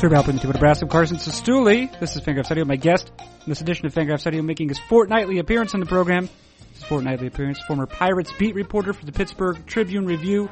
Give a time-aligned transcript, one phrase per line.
[0.00, 0.86] Turbo Alpha into Nebraska.
[0.86, 2.00] Carson Cistulli.
[2.00, 2.64] This is Fangraphs Audio.
[2.64, 6.26] My guest in this edition of Fangraphs Audio making his fortnightly appearance on the program.
[6.72, 10.48] His fortnightly appearance, former Pirates beat reporter for the Pittsburgh Tribune Review,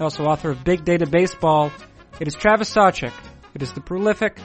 [0.00, 1.70] also author of Big Data Baseball.
[2.18, 3.12] It is Travis Sawchik.
[3.54, 4.36] It is the prolific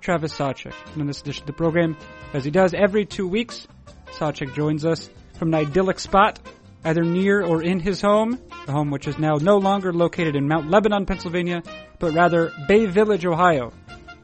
[0.00, 0.74] Travis Sawchik.
[0.94, 1.96] And in this edition of the program,
[2.32, 3.68] as he does every two weeks,
[4.14, 6.40] Sawchik joins us from an idyllic spot,
[6.84, 10.46] either near or in his home, the home which is now no longer located in
[10.46, 11.62] Mount Lebanon, Pennsylvania,
[11.98, 13.72] but rather Bay Village, Ohio,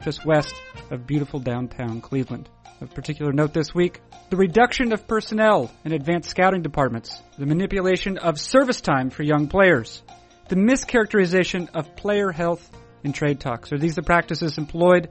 [0.03, 0.55] just west
[0.91, 2.49] of beautiful downtown Cleveland.
[2.81, 4.01] Of particular note this week,
[4.31, 9.49] the reduction of personnel in advanced scouting departments, the manipulation of service time for young
[9.49, 10.03] players,
[10.49, 12.71] the mischaracterization of player health
[13.05, 13.73] in trade talks.
[13.73, 15.11] Are these the practices employed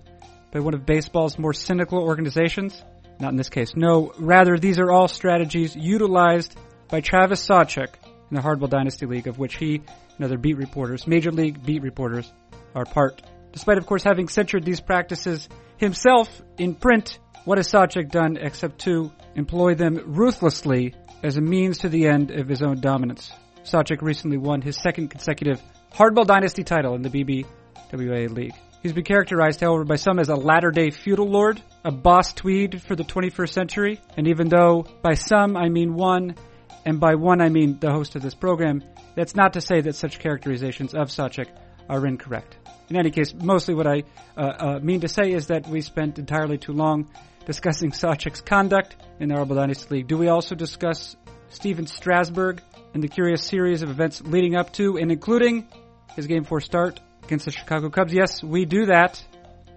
[0.52, 2.82] by one of baseball's more cynical organizations?
[3.20, 3.74] Not in this case.
[3.76, 6.58] No, rather, these are all strategies utilized
[6.90, 7.94] by Travis Sawchik
[8.30, 9.82] in the Hardball Dynasty League, of which he
[10.18, 12.32] and other beat reporters, major league beat reporters,
[12.76, 13.22] are part.
[13.52, 18.80] Despite, of course, having censored these practices himself in print, what has Sawchik done except
[18.80, 23.32] to employ them ruthlessly as a means to the end of his own dominance?
[23.64, 25.62] Sawchik recently won his second consecutive
[25.94, 28.54] Hardball Dynasty title in the BBWA League.
[28.82, 32.96] He's been characterized, however, by some as a latter-day feudal lord, a boss tweed for
[32.96, 36.36] the 21st century, and even though by some I mean one,
[36.86, 38.84] and by one I mean the host of this program,
[39.16, 41.48] that's not to say that such characterizations of Sawchik
[41.90, 42.58] are incorrect.
[42.90, 44.04] In any case, mostly what I
[44.36, 47.10] uh, uh, mean to say is that we spent entirely too long
[47.46, 50.08] discussing Sawchik's conduct in the Hardball Dynasty League.
[50.08, 51.16] Do we also discuss
[51.50, 52.62] Stephen Strasburg
[52.94, 55.68] and the curious series of events leading up to and including
[56.16, 58.14] his Game 4 start against the Chicago Cubs?
[58.14, 59.24] Yes, we do that.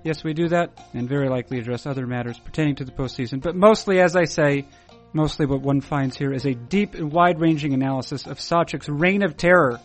[0.04, 3.40] Yes, we do that, and very likely address other matters pertaining to the postseason.
[3.40, 4.66] But mostly, as I say,
[5.12, 9.36] mostly what one finds here is a deep and wide-ranging analysis of Sawchik's reign of
[9.36, 9.80] terror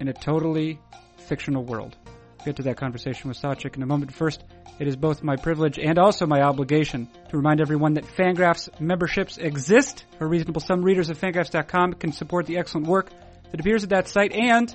[0.00, 0.78] in a totally
[1.16, 1.96] fictional world.
[2.44, 4.12] Get to that conversation with Sawchik in a moment.
[4.12, 4.42] First,
[4.78, 9.38] it is both my privilege and also my obligation to remind everyone that Fangraphs memberships
[9.38, 10.04] exist.
[10.18, 13.10] For a reasonable sum, readers of Fangraphs.com can support the excellent work
[13.50, 14.74] that appears at that site, and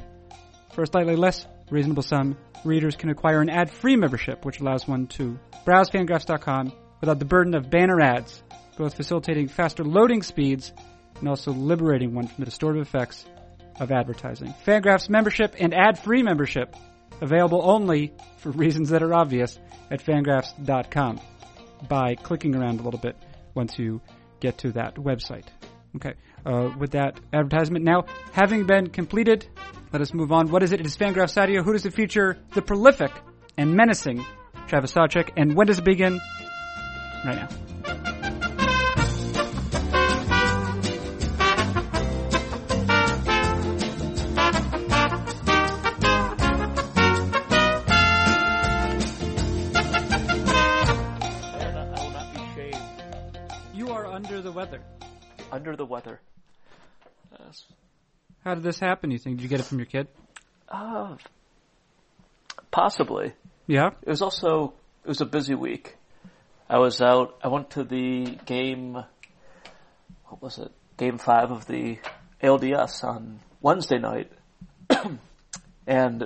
[0.72, 5.08] for a slightly less reasonable sum, readers can acquire an ad-free membership, which allows one
[5.08, 8.42] to browse Fangraphs.com without the burden of banner ads,
[8.78, 10.72] both facilitating faster loading speeds
[11.20, 13.26] and also liberating one from the distortive effects
[13.80, 14.54] of advertising.
[14.66, 16.76] Fangraphs membership and ad-free membership
[17.22, 19.60] available only for reasons that are obvious
[19.92, 21.20] at fangraphs.com
[21.88, 23.16] by clicking around a little bit
[23.54, 24.02] once you
[24.40, 25.46] get to that website.
[25.96, 26.14] Okay,
[26.46, 29.48] uh, with that advertisement now having been completed,
[29.92, 30.50] let us move on.
[30.50, 30.80] What is it?
[30.80, 31.64] It is Fangraphs Audio.
[31.64, 32.38] Who does it feature?
[32.54, 33.12] The prolific
[33.58, 34.26] and menacing
[34.68, 35.32] Travis Sawchik.
[35.38, 36.20] And when does it begin?
[37.26, 37.67] Right now.
[54.80, 55.48] Weather.
[55.52, 56.20] under the weather.
[57.40, 57.64] Yes.
[58.44, 59.38] How did this happen, you think?
[59.38, 60.08] Did you get it from your kid?
[60.70, 61.16] Uh,
[62.72, 63.34] possibly.
[63.68, 63.92] Yeah?
[64.02, 64.74] It was also
[65.04, 65.96] it was a busy week.
[66.70, 67.38] I was out.
[67.44, 68.94] I went to the game.
[68.94, 70.72] What was it?
[70.98, 71.98] Game five of the
[72.44, 74.32] ALDS on Wednesday night,
[75.88, 76.22] and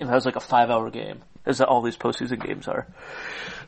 [0.00, 2.86] you know, it was like a five-hour game, as all these postseason games are.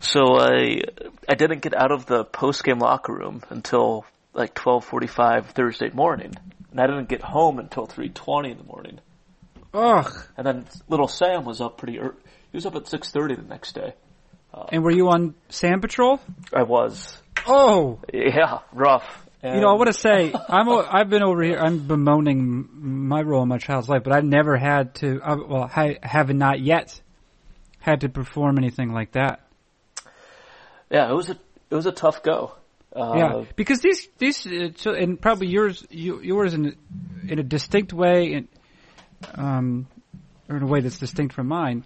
[0.00, 0.82] So I
[1.28, 6.34] I didn't get out of the post-game locker room until like twelve forty-five Thursday morning,
[6.70, 9.00] and I didn't get home until three twenty in the morning.
[9.74, 10.12] Ugh.
[10.36, 12.16] And then little Sam was up pretty early.
[12.50, 13.94] He was up at six thirty the next day.
[14.70, 16.20] And were you on Sand Patrol?
[16.52, 17.20] I was.
[17.46, 18.00] Oh!
[18.12, 19.24] Yeah, rough.
[19.42, 20.68] You know, I want to say I'm.
[20.68, 21.58] I've been over here.
[21.58, 22.68] I'm bemoaning
[23.08, 25.20] my role in my child's life, but I've never had to.
[25.22, 27.00] Uh, well, I haven't not yet
[27.88, 29.40] had to perform anything like that.
[30.90, 31.38] yeah, it was a
[31.70, 32.54] it was a tough go.
[32.94, 36.76] Uh, yeah, because these these uh, and probably yours you, yours in
[37.28, 38.48] in a distinct way, in,
[39.34, 39.86] um,
[40.48, 41.84] or in a way that's distinct from mine,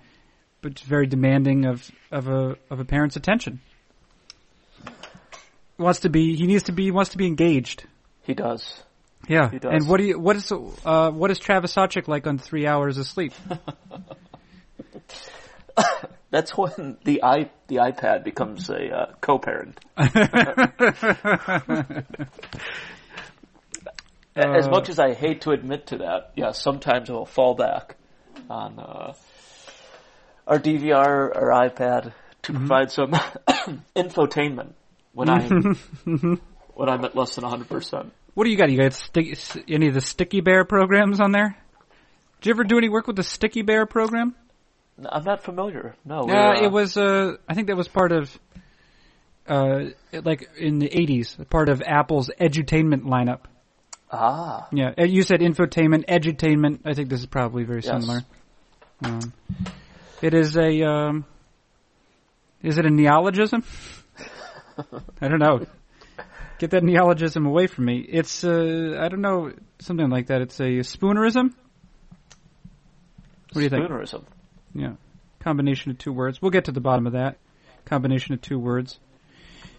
[0.60, 3.60] but it's very demanding of of a of a parent's attention.
[5.78, 6.36] Wants to be.
[6.36, 6.84] He needs to be.
[6.84, 7.84] He wants to be engaged.
[8.22, 8.82] He does.
[9.28, 9.50] Yeah.
[9.50, 9.72] He does.
[9.72, 10.18] And what do you?
[10.18, 13.32] What is uh, what is Travis Sawchik like on three hours of sleep?
[16.30, 19.78] That's when the i the iPad becomes a uh, co-parent.
[24.34, 27.96] as much as I hate to admit to that, yeah, sometimes I will fall back
[28.48, 29.12] on uh,
[30.46, 33.10] our DVR or iPad to provide some
[33.96, 34.72] infotainment
[35.12, 35.78] when I'm
[36.74, 38.12] when I'm at less than 100 percent.
[38.34, 38.70] What do you got?
[38.70, 38.98] You got
[39.68, 41.58] any of the Stickybear programs on there?
[42.40, 44.34] Did you ever do any work with the Stickybear program?
[45.08, 45.94] I'm not familiar.
[46.04, 46.26] No.
[46.28, 46.96] Yeah, uh, it was.
[46.96, 48.38] Uh, I think that was part of,
[49.48, 53.40] uh, like in the '80s, part of Apple's edutainment lineup.
[54.10, 56.80] Ah, Yeah, uh, you said infotainment, edutainment.
[56.84, 57.86] I think this is probably very Yes.
[58.02, 58.20] similar.
[59.02, 59.32] Um,
[60.20, 60.82] it is a.
[60.82, 61.24] Um,
[62.62, 63.64] is it a neologism?
[65.20, 65.66] I don't know.
[66.58, 67.98] Get that neologism away from me.
[67.98, 70.42] It's uh, I don't know something like that.
[70.42, 71.54] It's a spoonerism.
[73.52, 73.84] What do you think?
[73.88, 74.24] spoonerism.
[74.74, 74.94] Yeah.
[75.40, 76.40] Combination of two words.
[76.40, 77.38] We'll get to the bottom of that.
[77.84, 78.98] Combination of two words.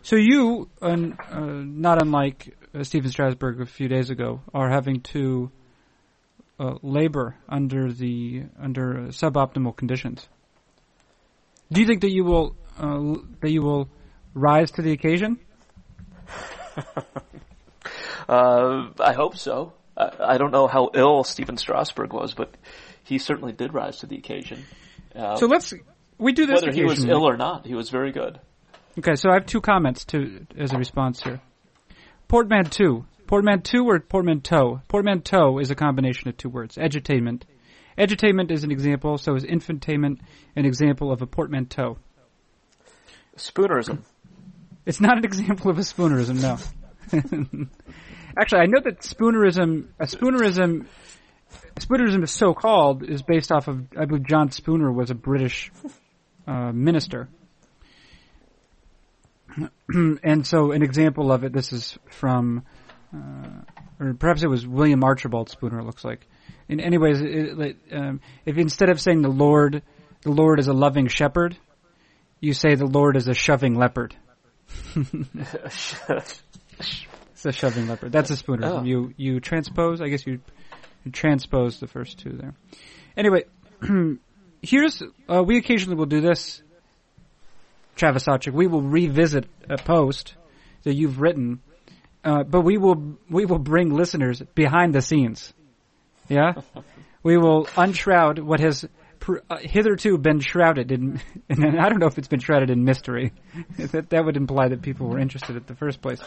[0.02, 5.02] So you, un, uh, not unlike uh, Stephen Strasburg a few days ago, are having
[5.02, 5.52] to
[6.60, 10.28] uh, labor under the under uh, suboptimal conditions.
[11.72, 13.90] Do you think that you will uh, that you will
[14.34, 15.40] rise to the occasion?
[18.28, 19.74] Uh, I hope so.
[19.98, 22.56] I, I don't know how ill Stephen Strasburg was, but
[23.04, 24.64] he certainly did rise to the occasion.
[25.16, 25.74] Uh, So let's
[26.18, 28.40] we do this whether he was ill or not, he was very good.
[28.98, 31.42] Okay, so I have two comments to as a response here.
[32.28, 33.06] Portmanteau.
[33.28, 34.82] Portmanteau or portmanteau?
[34.88, 36.76] Portmanteau is a combination of two words.
[36.76, 37.44] Edutainment.
[37.98, 40.20] Edutainment is an example, so is infantainment
[40.56, 41.98] an example of a portmanteau.
[43.38, 44.04] Spoonerism.
[44.86, 46.58] It's not an example of a spoonerism, no.
[48.38, 50.86] Actually, I know that spoonerism, a spoonerism,
[51.76, 55.72] spoonerism is so called is based off of, I believe John Spooner was a British
[56.48, 57.30] uh, minister.
[59.90, 62.64] and so an example of it, this is from,
[63.16, 63.62] uh,
[64.00, 66.28] or perhaps it was William Archibald Spooner, it looks like.
[66.70, 69.84] In anyways, it, it, um, if instead of saying the Lord,
[70.22, 71.58] the Lord is a loving shepherd,
[72.40, 74.16] you say the Lord is a shoving leopard.
[77.46, 78.14] It's a shoving leopard.
[78.14, 78.82] That's a spoonerism.
[78.82, 78.84] Oh.
[78.84, 80.00] You you transpose.
[80.00, 80.40] I guess you,
[81.04, 82.54] you transpose the first two there.
[83.16, 83.44] Anyway,
[84.62, 86.62] here's uh, we occasionally will do this.
[87.96, 90.34] Travis Sawchik, we will revisit a post
[90.84, 91.62] that you've written,
[92.24, 95.54] uh, but we will we will bring listeners behind the scenes.
[96.28, 96.54] Yeah,
[97.24, 98.86] we will unshroud what has
[99.20, 102.84] pr- uh, hitherto been shrouded in, and I don't know if it's been shrouded in
[102.84, 103.32] mystery.
[103.78, 106.20] that that would imply that people were interested at the first place.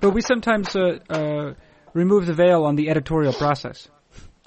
[0.00, 1.54] but we sometimes uh, uh,
[1.94, 3.88] remove the veil on the editorial process.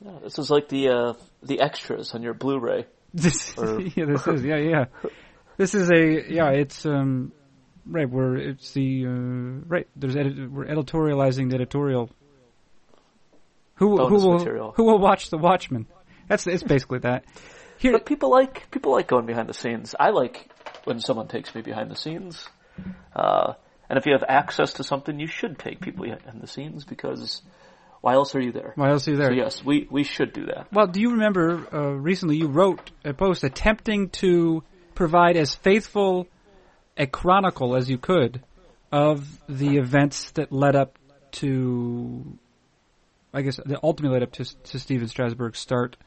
[0.03, 2.85] Yeah, this is like the uh, the extras on your Blu-ray.
[3.13, 4.85] This, Or- yeah, this is yeah, yeah.
[5.57, 6.49] This is a yeah.
[6.51, 7.33] It's um
[7.85, 9.87] right where it's the uh, right.
[9.97, 12.09] There's edit- we're editorializing the editorial.
[13.75, 14.73] Who Bonus who will material.
[14.77, 15.87] who will watch the Watchmen?
[16.27, 17.25] That's it's basically that.
[17.79, 19.93] Here, But people like people like going behind the scenes.
[19.99, 20.49] I like
[20.85, 22.47] when someone takes me behind the scenes.
[23.15, 23.53] Uh,
[23.91, 27.41] and if you have access to something, you should take people behind the scenes because
[27.99, 28.71] why else are you there?
[28.75, 29.31] why else are you there?
[29.31, 30.71] So yes, we we should do that.
[30.71, 34.63] Well, do you remember uh, recently you wrote a post attempting to
[34.95, 36.27] provide as faithful
[36.95, 38.41] a chronicle as you could
[38.93, 40.97] of the events that led up
[41.31, 42.37] to,
[43.33, 45.97] I guess, that ultimately led up to, to Steven Strasburg's start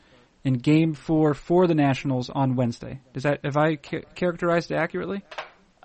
[0.43, 3.01] in Game Four for the Nationals on Wednesday.
[3.13, 5.23] Does that have I ca- characterized it accurately?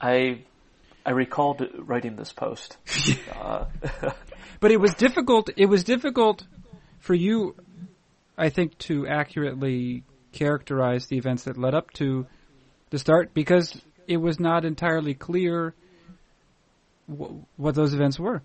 [0.01, 0.45] I
[1.05, 2.77] I recalled writing this post.
[3.39, 3.65] uh,
[4.59, 5.49] But it was difficult.
[5.55, 6.45] It was difficult
[6.99, 7.55] for you,
[8.37, 10.03] I think, to accurately
[10.33, 12.27] characterize the events that led up to
[12.89, 15.73] the start because it was not entirely clear
[17.07, 18.41] wh- what those events were.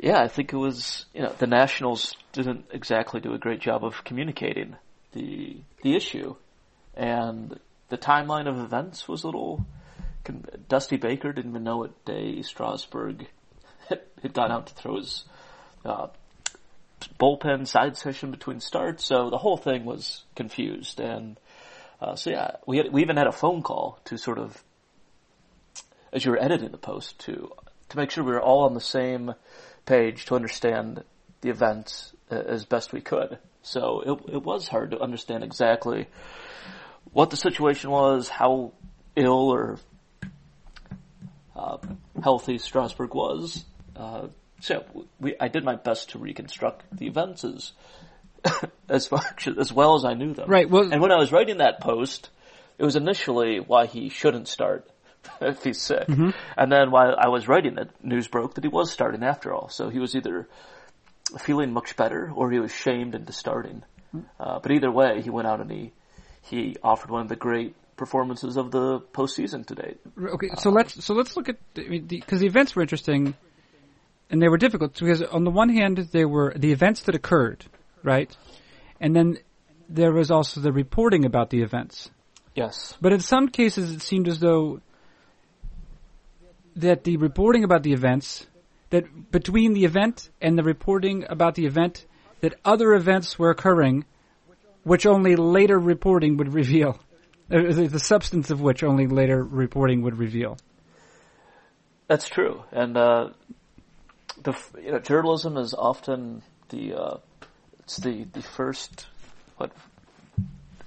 [0.00, 3.84] yeah, I think it was you know the Nationals didn't exactly do a great job
[3.84, 4.76] of communicating
[5.12, 6.34] the the issue,
[6.94, 9.64] and the timeline of events was a little.
[10.68, 13.26] Dusty Baker didn't even know what day Strasburg
[13.88, 15.24] had, had gone out to throw his
[15.84, 16.08] uh,
[17.18, 21.00] bullpen side session between starts, so the whole thing was confused.
[21.00, 21.38] And
[22.00, 24.62] uh, so yeah, we had, we even had a phone call to sort of
[26.12, 27.52] as you were editing the post to
[27.88, 29.34] to make sure we were all on the same
[29.84, 31.04] page to understand
[31.42, 33.38] the events uh, as best we could.
[33.62, 36.08] So it it was hard to understand exactly
[37.12, 38.72] what the situation was, how
[39.14, 39.78] ill or
[41.56, 41.78] uh,
[42.22, 43.64] healthy Strasburg was.
[43.96, 44.28] Uh,
[44.60, 44.84] so
[45.18, 47.72] we, I did my best to reconstruct the events as
[48.88, 50.48] as much as well as I knew them.
[50.48, 52.30] Right, well- and when I was writing that post,
[52.78, 54.88] it was initially why he shouldn't start
[55.40, 56.30] if he's sick, Mm-hmm.
[56.56, 59.68] and then while I was writing it, news broke that he was starting after all.
[59.70, 60.48] So he was either
[61.40, 63.82] feeling much better or he was shamed into starting.
[64.38, 65.92] Uh, but either way, he went out and he
[66.42, 69.98] he offered one of the great performances of the postseason to date.
[70.18, 72.82] Okay, so let's so let's look at because I mean, the, 'cause the events were
[72.82, 73.34] interesting,
[74.30, 77.64] and they were difficult because on the one hand they were the events that occurred,
[78.02, 78.34] right,
[79.00, 79.38] and then
[79.88, 82.10] there was also the reporting about the events.
[82.54, 82.96] Yes.
[83.00, 84.80] But in some cases, it seemed as though
[86.76, 88.46] that the reporting about the events,
[88.90, 92.06] that between the event and the reporting about the event,
[92.40, 94.04] that other events were occurring,
[94.84, 96.98] which only later reporting would reveal.
[97.48, 100.58] Uh, the substance of which only later reporting would reveal.
[102.08, 103.30] That's true, and uh,
[104.42, 107.16] the you know journalism is often the uh,
[107.80, 109.06] it's the the first
[109.58, 109.70] what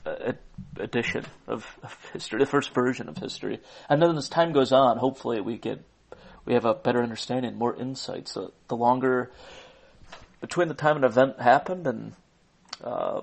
[0.06, 0.34] uh,
[0.78, 4.98] edition of, of history, the first version of history, and then as time goes on,
[4.98, 5.82] hopefully we get
[6.46, 8.32] we have a better understanding, more insights.
[8.34, 9.32] So the longer
[10.42, 12.14] between the time an event happened and
[12.84, 13.22] uh,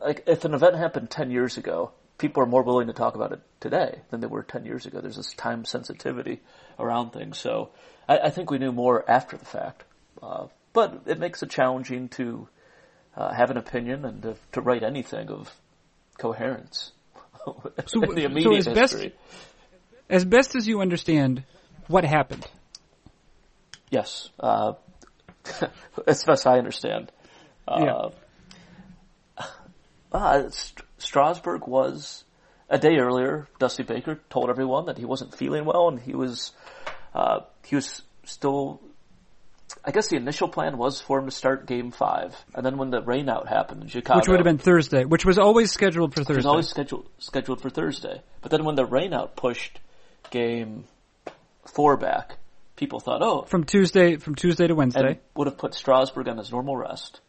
[0.00, 3.32] like if an event happened 10 years ago, people are more willing to talk about
[3.32, 5.00] it today than they were 10 years ago.
[5.00, 6.40] There's this time sensitivity
[6.78, 7.38] around things.
[7.38, 7.70] So
[8.08, 9.84] I, I think we knew more after the fact.
[10.22, 12.48] Uh, but it makes it challenging to
[13.16, 15.52] uh, have an opinion and to, to write anything of
[16.18, 16.92] coherence
[17.86, 19.14] So- in the so immediate as best- history.
[20.08, 21.44] As best as you understand,
[21.88, 22.46] what happened?
[23.90, 24.74] Yes, uh,
[26.06, 27.10] as best I understand.
[27.66, 28.10] Uh,
[30.12, 32.24] uh, St- Strasburg was
[32.68, 33.48] a day earlier.
[33.58, 36.52] Dusty Baker told everyone that he wasn't feeling well, and he was
[37.14, 38.80] uh, he was still.
[39.84, 42.90] I guess the initial plan was for him to start Game Five, and then when
[42.90, 46.22] the rainout happened in Chicago, Which would have been Thursday, which was always scheduled for
[46.22, 46.36] Thursday.
[46.36, 48.22] was always scheduled scheduled for Thursday.
[48.42, 49.80] But then when the rainout pushed
[50.30, 50.84] Game
[51.66, 52.36] Four back,
[52.76, 55.00] people thought, oh, from Tuesday from Tuesday to Wednesday.
[55.00, 57.20] and would have put Strasburg on his normal rest.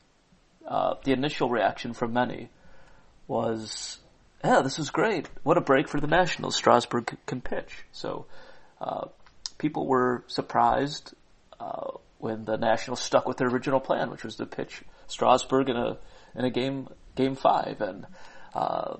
[0.68, 2.50] Uh, the initial reaction from many
[3.34, 3.98] was,
[4.44, 5.28] "Yeah, this is great.
[5.42, 6.56] What a break for the Nationals.
[6.56, 8.28] Strasburg can pitch." So
[8.80, 9.08] uh,
[9.58, 11.14] people were surprised
[11.60, 15.76] uh, when the Nationals stuck with their original plan, which was to pitch Strasburg in
[15.76, 15.98] a
[16.36, 18.06] in a game game five, and
[18.54, 18.98] uh,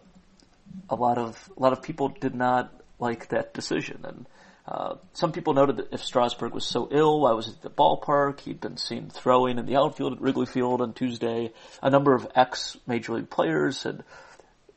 [0.90, 4.00] a lot of a lot of people did not like that decision.
[4.04, 4.26] And
[4.66, 7.70] uh, some people noted that if Strasburg was so ill, why was he at the
[7.70, 8.40] ballpark?
[8.42, 11.52] He'd been seen throwing in the outfield at Wrigley Field on Tuesday.
[11.82, 14.04] A number of ex Major League players had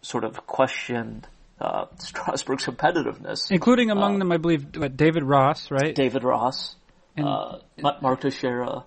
[0.02, 1.26] sort of questioned
[1.60, 3.50] uh, Strasburg's competitiveness.
[3.50, 5.94] Including among them, I believe, what, David Ross, right?
[5.94, 6.74] David Ross,
[7.16, 7.58] And- uh,
[8.02, 8.84] Mark Teixeira.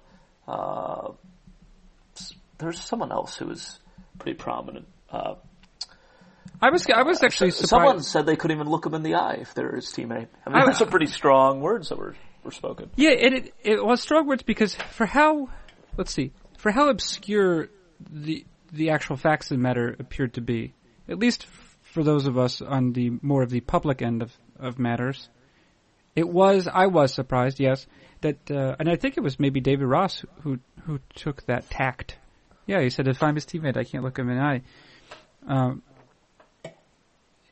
[0.48, 1.12] Uh,
[2.58, 3.80] there's someone else who was
[4.18, 4.86] pretty prominent.
[6.62, 7.70] I was I was actually surprised.
[7.70, 10.28] someone said they couldn't even look him in the eye if they're his teammate.
[10.46, 12.90] I mean, I- that's some pretty strong words that were, were spoken.
[12.96, 15.50] Yeah, it, it it was strong words because for how
[15.98, 17.70] let's see for how obscure
[18.10, 20.74] the the actual facts of the matter appeared to be,
[21.08, 21.46] at least
[21.82, 25.30] for those of us on the more of the public end of of matters,
[26.16, 27.88] it was I was surprised, yes,
[28.22, 32.18] that uh, and I think it was maybe David Ross who who took that tact.
[32.68, 34.62] Yeah, he said if I'm his teammate, I can't look him in the eye.
[35.48, 35.82] Um,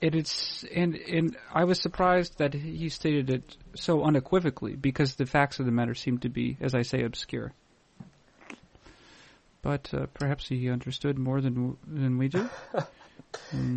[0.01, 5.25] it is, and and I was surprised that he stated it so unequivocally because the
[5.25, 7.53] facts of the matter seem to be, as I say, obscure.
[9.61, 12.49] But uh, perhaps he understood more than than we do.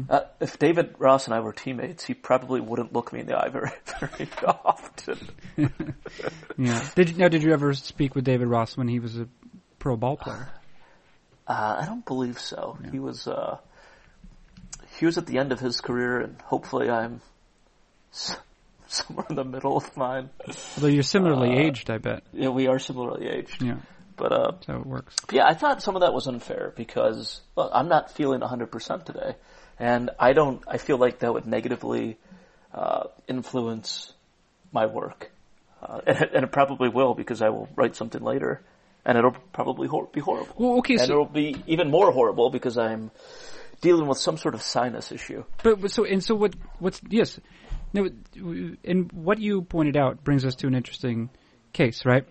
[0.09, 3.39] Uh, if David Ross and I were teammates, he probably wouldn't look me in the
[3.39, 5.19] eye very, very often.
[6.57, 6.87] Yeah.
[6.95, 7.29] Did you, now?
[7.29, 9.29] Did you ever speak with David Ross when he was a
[9.79, 10.49] pro ball player?
[11.47, 12.79] Uh, I don't believe so.
[12.93, 13.59] He was uh,
[15.00, 17.23] he was at the end of his career, and hopefully I'm
[18.12, 18.37] s-
[18.87, 20.28] somewhere in the middle of mine.
[20.76, 22.23] Although you're similarly Uh, aged, I bet.
[22.35, 23.76] Yeah, we are similarly aged, Yeah,
[24.19, 25.16] but uh, that's how it works.
[25.33, 29.37] yeah, I thought some of that was unfair because look, I'm not feeling 100% today,
[29.78, 30.62] and I don't.
[30.69, 32.19] I feel like that would negatively
[32.75, 34.12] uh, influence
[34.71, 35.30] my work,
[35.83, 38.61] uh, and, it, and it probably will because I will write something later,
[39.07, 40.54] and it'll probably hor- be horrible.
[40.59, 43.11] Well, okay, and so it'll be even more horrible because I'm
[43.81, 45.45] dealing with some sort of sinus issue.
[45.63, 46.55] But but so and so what?
[46.79, 47.41] What's yes?
[47.93, 48.09] No,
[48.85, 51.31] and what you pointed out brings us to an interesting
[51.73, 52.25] case, right?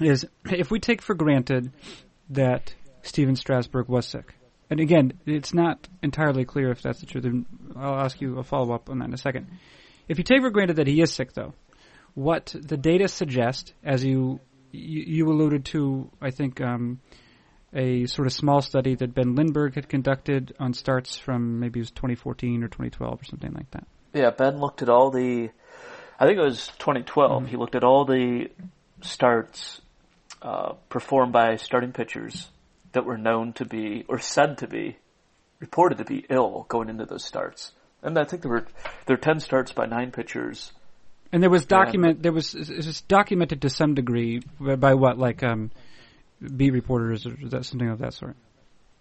[0.00, 1.72] Is if we take for granted
[2.30, 4.34] that Steven Strasburg was sick,
[4.68, 7.24] and again, it's not entirely clear if that's the truth.
[7.24, 7.46] And
[7.76, 9.46] I'll ask you a follow up on that in a second.
[10.08, 11.54] If you take for granted that he is sick, though,
[12.14, 14.40] what the data suggest, as you
[14.72, 16.60] you, you alluded to, I think.
[16.60, 17.00] Um,
[17.74, 21.82] a sort of small study that Ben Lindbergh had conducted on starts from maybe it
[21.82, 23.86] was 2014 or 2012 or something like that.
[24.12, 25.50] Yeah, Ben looked at all the.
[26.18, 27.48] I think it was 2012.
[27.48, 28.50] He looked at all the
[29.00, 29.80] starts
[30.42, 32.48] uh, performed by starting pitchers
[32.92, 34.96] that were known to be or said to be
[35.58, 37.72] reported to be ill going into those starts.
[38.02, 38.66] And I think there were
[39.06, 40.72] there were 10 starts by nine pitchers.
[41.32, 45.42] And there was document there was was documented to some degree by by what like
[45.42, 45.70] um
[46.56, 48.36] beat reporters or that, something of that sort.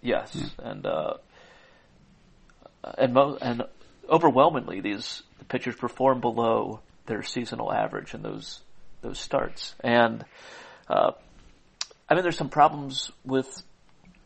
[0.01, 1.13] Yes, and uh,
[2.97, 3.63] and mo- and
[4.09, 8.61] overwhelmingly, these pitchers perform below their seasonal average in those
[9.01, 9.75] those starts.
[9.83, 10.25] And
[10.89, 11.11] uh,
[12.09, 13.47] I mean, there's some problems with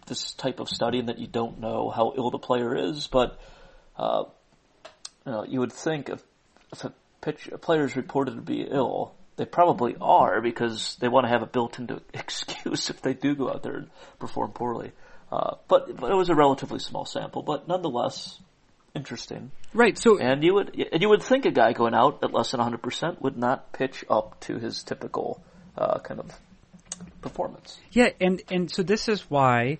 [0.07, 3.39] this type of study in that you don't know how ill the player is, but
[3.97, 4.23] uh,
[5.25, 6.21] you, know, you would think if,
[6.71, 11.07] if a, pitch, a player is reported to be ill, they probably are because they
[11.07, 13.89] want to have a built-in excuse if they do go out there and
[14.19, 14.91] perform poorly.
[15.31, 18.39] Uh, but, but it was a relatively small sample, but nonetheless
[18.95, 19.51] interesting.
[19.73, 19.97] Right.
[19.97, 22.61] So And you would and you would think a guy going out at less than
[22.61, 25.43] 100% would not pitch up to his typical
[25.77, 26.31] uh, kind of
[27.21, 27.77] performance.
[27.91, 29.79] Yeah, and and so this is why,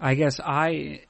[0.00, 1.02] I guess I,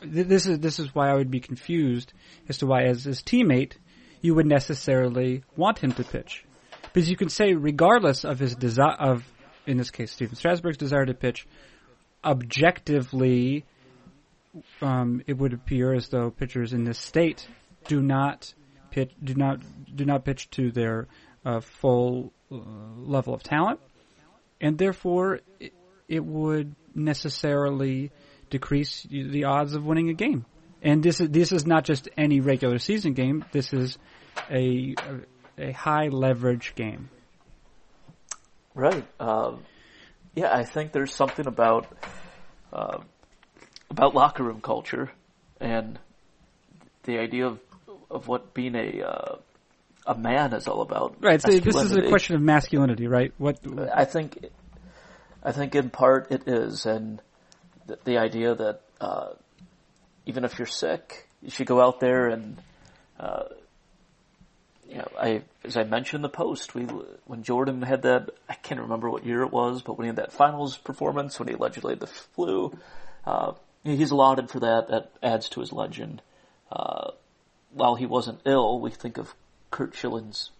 [0.00, 2.12] th- this is this is why I would be confused
[2.48, 3.72] as to why, as his teammate,
[4.22, 6.45] you would necessarily want him to pitch,
[6.96, 9.22] because you can say regardless of his desire of,
[9.66, 11.46] in this case, Stephen Strasburg's desire to pitch,
[12.24, 13.66] objectively,
[14.80, 17.46] um, it would appear as though pitchers in this state
[17.86, 18.54] do not
[18.90, 19.60] pitch do not
[19.94, 21.06] do not pitch to their
[21.44, 22.56] uh, full uh,
[22.96, 23.78] level of talent
[24.62, 25.74] and therefore it,
[26.08, 28.10] it would necessarily
[28.48, 30.46] decrease the odds of winning a game.
[30.80, 33.44] And this is this is not just any regular season game.
[33.52, 33.98] This is
[34.50, 34.94] a
[35.58, 37.10] a, high leverage game.
[38.74, 39.04] Right.
[39.18, 39.64] Um,
[40.34, 41.86] yeah, I think there's something about
[42.72, 42.98] uh,
[43.90, 45.10] about locker room culture
[45.60, 45.98] and
[47.04, 47.60] the idea of
[48.10, 49.36] of what being a uh,
[50.06, 51.16] a man is all about.
[51.20, 51.40] Right.
[51.42, 53.32] So this is a question of masculinity, right?
[53.38, 53.58] What?
[53.94, 54.46] I think,
[55.42, 57.20] I think in part it is, and
[57.86, 59.30] the, the idea that uh,
[60.24, 62.62] even if you're sick, you should go out there and,
[63.18, 63.44] uh,
[64.88, 66.84] you know, I as I mentioned in the post, we
[67.24, 70.16] when Jordan had that, I can't remember what year it was, but when he had
[70.16, 72.76] that finals performance when he allegedly had the flu,
[73.24, 73.52] uh,
[73.84, 74.88] he's lauded for that.
[74.88, 76.22] That adds to his legend.
[76.70, 77.12] Uh,
[77.72, 79.34] while he wasn't ill, we think of
[79.70, 80.50] Curt Schilling's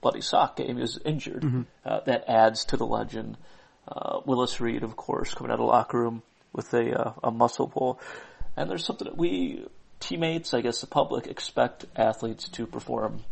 [0.00, 0.76] bloody sock game.
[0.76, 1.42] He was injured.
[1.84, 3.36] Uh, that adds to the legend.
[3.88, 6.22] Uh, Willis Reed, of course, coming out of the locker room
[6.52, 8.00] with a uh, a muscle pull.
[8.56, 9.66] And there's something that we
[10.00, 13.24] teammates, I guess, the public expect athletes to perform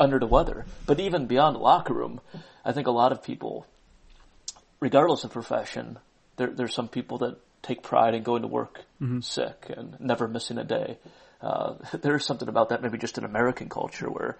[0.00, 0.66] under the weather.
[0.86, 2.20] But even beyond the locker room,
[2.64, 3.66] I think a lot of people,
[4.80, 5.98] regardless of profession,
[6.36, 8.84] there there's some people that take pride in going to work
[9.22, 10.98] sick and never missing a day.
[11.40, 14.38] Uh, there's something about that, maybe just in American culture, where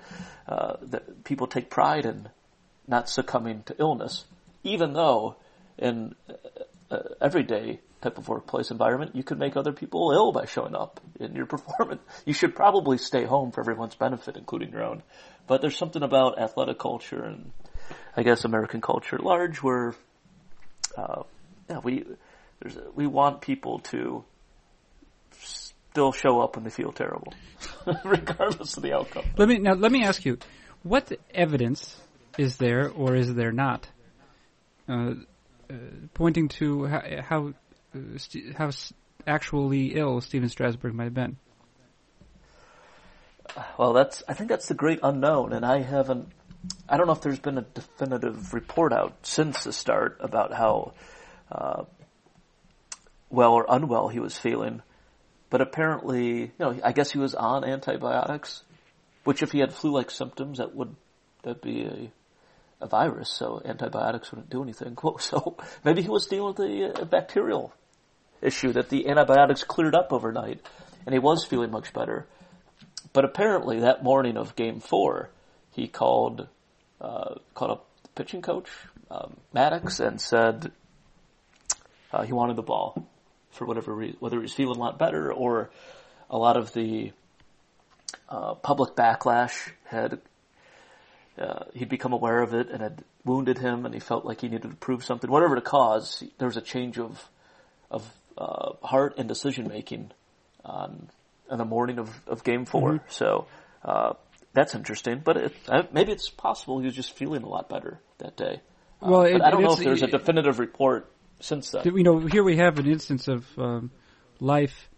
[0.49, 2.29] uh, that people take pride in
[2.87, 4.25] not succumbing to illness,
[4.65, 5.37] even though
[5.77, 10.47] in uh, uh, everyday type of workplace environment, you could make other people ill by
[10.47, 12.01] showing up in your performance.
[12.25, 15.03] You should probably stay home for everyone's benefit, including your own.
[15.49, 17.51] But there's something about athletic culture and
[18.17, 19.95] I guess American culture at large where,
[20.97, 21.23] uh,
[21.71, 22.05] yeah, we
[22.61, 24.25] there's a, we want people to
[25.33, 27.33] still show up when they feel terrible,
[28.05, 29.25] regardless of the outcome.
[29.37, 29.75] Let me now.
[29.75, 30.39] Let me ask you,
[30.83, 31.97] what evidence
[32.37, 33.89] is there, or is there not,
[34.89, 35.15] uh,
[35.71, 35.75] uh,
[36.15, 37.55] pointing to how how,
[37.95, 37.99] uh,
[38.57, 38.71] how
[39.27, 41.37] actually ill Steven Strasburg might have been?
[43.79, 46.29] Well, that's I think that's the great unknown, and I haven't.
[46.89, 50.95] I don't know if there's been a definitive report out since the start about how
[51.51, 51.85] uh,
[53.31, 54.83] well or unwell he was feeling.
[55.51, 58.63] But apparently, you know, I guess he was on antibiotics,
[59.25, 60.95] which if he had flu-like symptoms, that would
[61.43, 62.13] that'd be a
[62.81, 64.97] a virus, so antibiotics wouldn't do anything.
[65.19, 67.73] So maybe he was dealing with a, a bacterial
[68.41, 70.61] issue that the antibiotics cleared up overnight,
[71.05, 72.27] and he was feeling much better.
[73.19, 75.31] But apparently, that morning of Game Four,
[75.73, 76.47] he called
[77.01, 78.69] uh, called up the pitching coach
[79.11, 80.71] um, Maddux and said
[82.13, 83.09] uh, he wanted the ball
[83.51, 85.69] for whatever reason, whether he was feeling a lot better or
[86.31, 87.11] a lot of the
[88.29, 90.21] uh, public backlash had
[91.41, 94.49] uh, he'd become aware of it and had wounded him, and he felt like he
[94.49, 95.29] needed to prove something.
[95.29, 97.29] Whatever the cause, there was a change of
[97.91, 100.13] of uh, heart and decision making
[100.65, 101.09] on
[101.51, 103.47] on the morning of, of Game 4 So
[103.85, 104.15] uh,
[104.53, 105.21] that's interesting.
[105.25, 108.61] But it, uh, maybe it's possible he was just feeling a lot better that day.
[109.03, 111.83] Uh, Well, but it- I don't know if there's a definitive report since then.
[111.85, 113.91] You know, here we have an instance of um,
[114.41, 114.89] life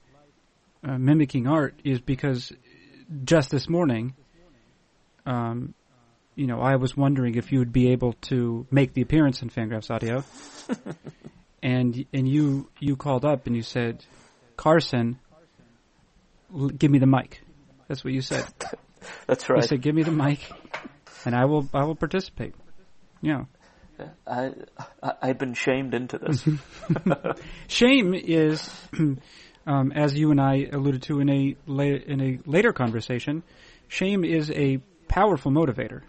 [0.83, 2.53] uh, mimicking art, is because
[3.25, 4.15] just this morning,
[5.27, 5.75] um,
[6.35, 9.51] you know, I was wondering if you would be able to make the appearance in
[9.51, 10.25] Fangraphs Audio,
[11.63, 14.05] and and you you called up and you said,
[14.57, 15.19] Carson,
[16.77, 17.43] give me the mic.
[17.89, 18.45] That's what you said.
[19.27, 19.63] That's right.
[19.63, 20.41] You said, give me the mic,
[21.25, 22.55] and I will I will participate.
[23.23, 23.45] Yeah.
[24.27, 24.53] I,
[25.03, 26.47] I I've been shamed into this.
[27.69, 28.71] Shame is,
[29.67, 33.43] um, as you and I alluded to in a la- in a later conversation,
[33.89, 36.03] shame is a powerful motivator,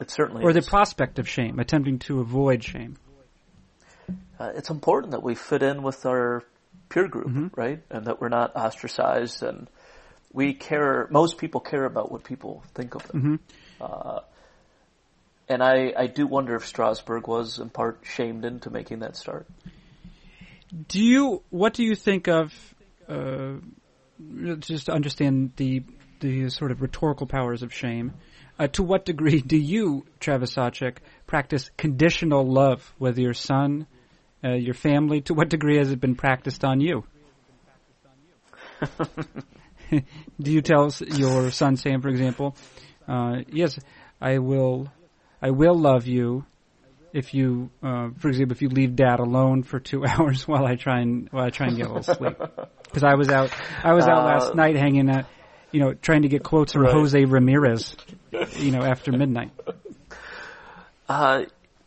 [0.00, 2.96] It certainly or the prospect of shame, attempting to avoid shame.
[4.40, 6.42] uh, it's important that we fit in with our
[6.88, 7.46] peer group, Mm-hmm.
[7.54, 7.82] right?
[7.90, 9.68] And that we're not ostracized and
[10.32, 13.40] we care, most people care about what people think of them.
[13.80, 13.84] Mm-hmm.
[13.84, 14.20] Uh,
[15.48, 19.46] and I, I do wonder if Strasburg was in part shamed into making that start.
[20.88, 21.42] Do you?
[21.50, 22.52] What do you think of?
[23.08, 23.54] Uh,
[24.58, 25.84] just to understand the
[26.20, 28.14] the sort of rhetorical powers of shame.
[28.58, 30.96] Uh, to what degree do you, Travis Sawchik,
[31.26, 33.86] practice conditional love with your son,
[34.46, 35.20] uh, your family?
[35.22, 37.04] To what degree has it been practiced on you?
[39.90, 42.54] do you tell your son Sam, for example,
[43.08, 43.78] uh, yes,
[44.20, 44.92] I will,
[45.40, 46.44] I will love you
[47.12, 50.76] if you, uh, for example, if you leave Dad alone for two hours while I
[50.76, 52.36] try and while I try and get a little sleep,
[52.84, 53.50] because I was out,
[53.82, 55.24] I was out Uh, last night hanging out,
[55.72, 56.92] you know, trying to get quotes from Right.
[56.92, 57.96] Jose Ramirez,
[58.56, 59.52] you know, after midnight.
[61.08, 61.44] Uh,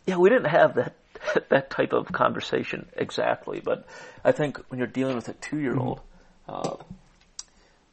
[0.08, 0.96] yeah, we didn't have that
[1.50, 3.86] that type of conversation exactly, but
[4.24, 6.02] I think when you're dealing with a two-year-old,
[6.48, 6.78] uh,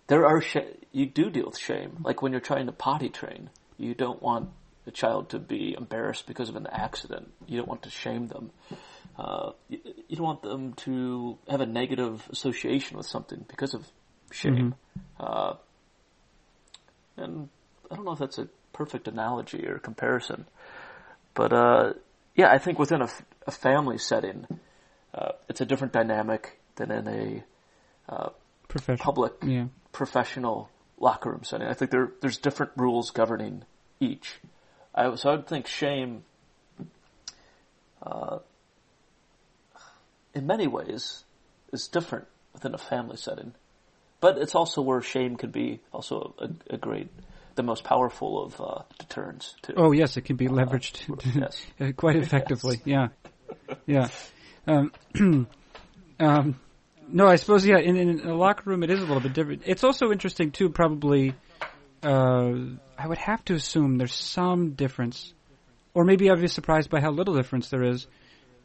[0.07, 0.57] there are sh-
[0.93, 1.99] you do deal with shame.
[2.03, 4.51] Like when you're trying to potty train, you don't want
[4.85, 7.33] the child to be embarrassed because of an accident.
[7.47, 8.51] You don't want to shame them.
[9.19, 13.87] Uh, you, you don't want them to have a negative association with something because of
[14.31, 14.75] shame.
[15.19, 15.55] Uh,
[17.17, 17.49] and
[17.91, 20.47] I don't know if that's a perfect analogy or comparison.
[21.35, 21.93] But uh,
[22.37, 24.47] yeah, I think within a, f- a family setting,
[25.15, 27.45] uh, it's a different dynamic than in a
[28.13, 28.29] uh,
[28.69, 29.05] Professional.
[29.05, 29.67] public, Yeah.
[29.93, 30.69] professional
[30.99, 31.67] locker room setting.
[31.67, 33.65] I think there there's different rules governing
[34.01, 34.39] each.
[34.95, 36.25] I, so I would think shame,
[38.03, 38.39] uh,
[40.35, 41.25] in many ways,
[41.73, 43.55] is different within a family setting.
[44.21, 47.09] But it's also where shame can be also a, a great,
[47.57, 49.75] the most powerful of uh, deterrents too.
[49.77, 51.03] Oh yes, it can be leveraged
[51.35, 51.67] yes.
[51.81, 52.81] uh, quite effectively.
[52.85, 53.09] Yeah,
[53.87, 54.09] yeah.
[54.67, 54.93] Um,
[56.21, 56.61] um,
[57.09, 57.79] no, I suppose yeah.
[57.79, 59.63] In, in a locker room, it is a little bit different.
[59.67, 60.69] It's also interesting too.
[60.69, 61.35] Probably,
[62.03, 62.53] uh,
[62.99, 65.33] I would have to assume there's some difference,
[65.95, 68.07] or maybe I'd be surprised by how little difference there is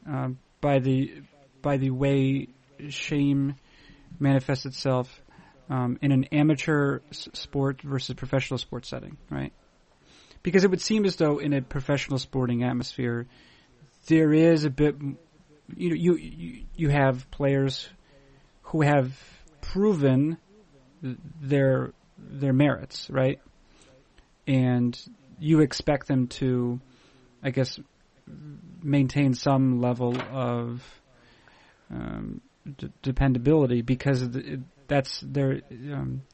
[0.06, 1.22] um, by the
[1.62, 2.48] by the way
[2.88, 3.54] shame
[4.18, 5.21] manifests itself
[5.72, 9.54] um, in an amateur s- sport versus professional sports setting, right?
[10.42, 13.26] Because it would seem as though in a professional sporting atmosphere,
[14.06, 14.96] there is a bit,
[15.74, 17.88] you know, you you, you have players
[18.64, 19.16] who have
[19.62, 20.36] proven
[21.00, 23.40] their their merits, right?
[24.46, 24.98] And
[25.38, 26.80] you expect them to,
[27.42, 27.78] I guess,
[28.82, 30.82] maintain some level of
[31.90, 32.42] um,
[32.76, 35.60] d- dependability because of the, that's their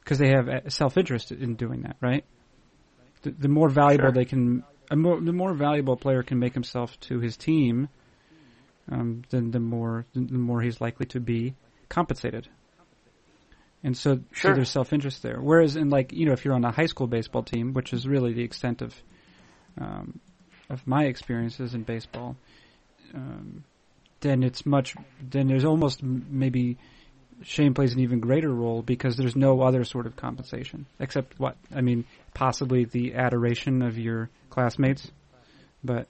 [0.02, 2.24] because they have self interest in doing that, right?
[3.22, 4.12] The, the more valuable Sure.
[4.12, 7.88] they can, a more, the more valuable a player can make himself to his team,
[8.90, 11.54] um, then the more the more he's likely to be
[11.88, 12.48] compensated.
[13.82, 14.54] And so, so Sure.
[14.54, 15.38] there's self interest there.
[15.40, 18.06] Whereas in like you know if you're on a high school baseball team, which is
[18.06, 18.94] really the extent of
[19.80, 20.20] um,
[20.68, 22.36] of my experiences in baseball,
[23.14, 23.64] um,
[24.20, 24.94] then it's much.
[25.20, 26.76] Then there's almost maybe
[27.42, 31.56] shame plays an even greater role because there's no other sort of compensation except what
[31.74, 35.10] I mean, possibly the adoration of your classmates,
[35.84, 36.08] but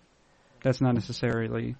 [0.62, 1.77] that's not necessarily.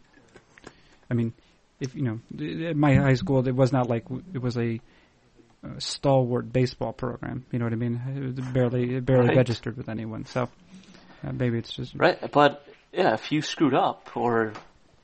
[1.11, 1.33] I mean,
[1.81, 4.81] if you know, my high school, it was not like it was a,
[5.65, 7.45] uh stalwart baseball program.
[7.51, 8.35] You know what I mean?
[8.39, 9.37] It barely it barely Right.
[9.37, 10.25] registered with anyone.
[10.27, 10.43] So
[11.25, 14.53] uh, maybe it's just Right, but yeah, if you screwed up or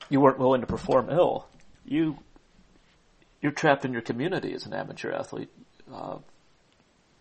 [0.09, 1.45] you weren't willing to perform ill,
[1.83, 2.17] you
[3.45, 5.51] you're trapped in your community as an amateur athlete.
[5.93, 6.17] Uh,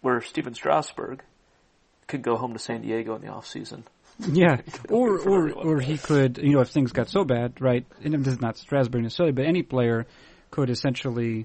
[0.00, 1.22] where Steven Strasburg
[2.06, 3.84] could go home to San Diego in the off season.
[4.18, 7.84] Yeah, or or or he could, you know, if things got so bad, right?
[8.02, 10.06] And this is not Strasburg necessarily, but any player
[10.50, 11.44] could essentially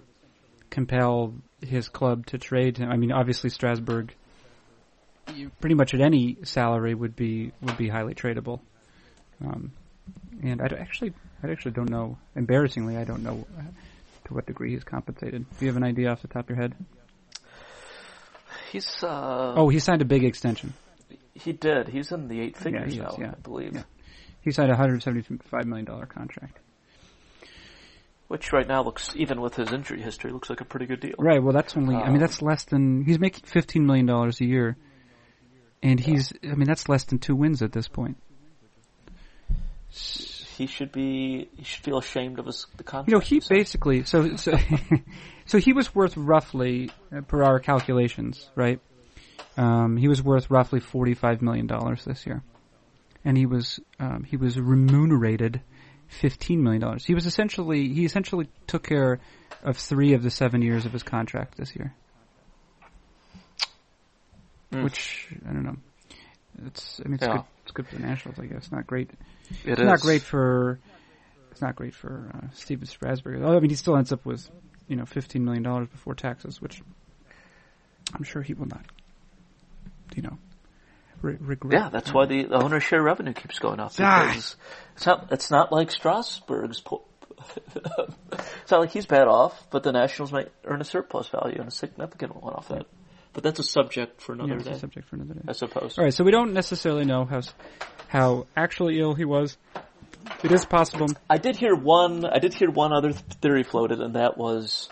[0.69, 2.89] compel his club to trade him.
[2.89, 4.13] I mean, obviously Strasburg,
[5.59, 8.61] pretty much at any salary would be would be highly tradable.
[9.43, 9.73] Um,
[10.41, 11.13] and I actually,
[11.43, 12.17] I actually don't know.
[12.33, 13.45] Embarrassingly, I don't know
[14.29, 15.45] to what degree he's compensated.
[15.59, 16.73] Do you have an idea off the top of your head?
[18.71, 20.73] He's uh, Oh, he signed a big extension.
[21.33, 21.89] he did.
[21.89, 23.31] He's in the eight figures is, now, yeah.
[23.31, 23.73] I believe.
[23.75, 23.83] Yeah.
[24.41, 26.59] He signed a hundred seventy-five million dollar contract.
[28.27, 31.15] Which right now looks, even with his injury history, looks like a pretty good deal.
[31.17, 31.41] Right.
[31.41, 31.95] Well, that's only.
[31.95, 34.77] I mean, Um, that's less than he's making fifteen million dollars a year,
[35.81, 36.31] and he's.
[36.43, 38.17] I mean, that's less than two wins at this point.
[40.59, 43.07] He should be he should feel ashamed of his the contract.
[43.09, 44.53] You know, he basically so so
[45.45, 48.79] so he was worth roughly uh, per our calculations, right?
[49.57, 52.43] Um, he was worth roughly forty five million dollars this year,
[53.25, 55.61] and he was um, he was remunerated
[56.07, 57.05] fifteen million dollars.
[57.05, 59.19] He was essentially he essentially took care
[59.63, 61.95] of three of the seven years of his contract this year,
[64.71, 64.83] Mm.
[64.83, 65.77] which I don't know.
[66.67, 67.37] It's I mean it's Yeah.
[67.37, 68.71] good it's good for the Nationals, I guess.
[68.71, 69.11] Not great
[69.63, 70.79] It it's not great for
[71.51, 73.43] it's not great for uh, Steven Strasburg.
[73.43, 74.49] I mean, he still ends up with
[74.87, 76.81] you know fifteen million dollars before taxes, which
[78.15, 78.83] I'm sure he will not,
[80.15, 80.37] you know,
[81.21, 81.79] re- regret.
[81.79, 84.25] Yeah, that's why the, the owner share revenue keeps going up Ah.
[84.29, 84.55] because
[84.95, 86.81] it's not it's not like Strasburg's.
[86.81, 87.03] Po-
[87.75, 91.67] it's not like he's bad off, but the Nationals might earn a surplus value and
[91.67, 92.87] a significant one off that.
[93.33, 95.41] But that's a subject for Yeah, another a day, subject for another day.
[95.47, 95.97] I suppose.
[95.97, 97.41] All right, so we don't necessarily know how
[98.07, 99.57] how actually ill he was.
[100.43, 101.07] It is possible.
[101.29, 102.25] I did hear one.
[102.25, 104.89] I did hear one other theory floated, and that was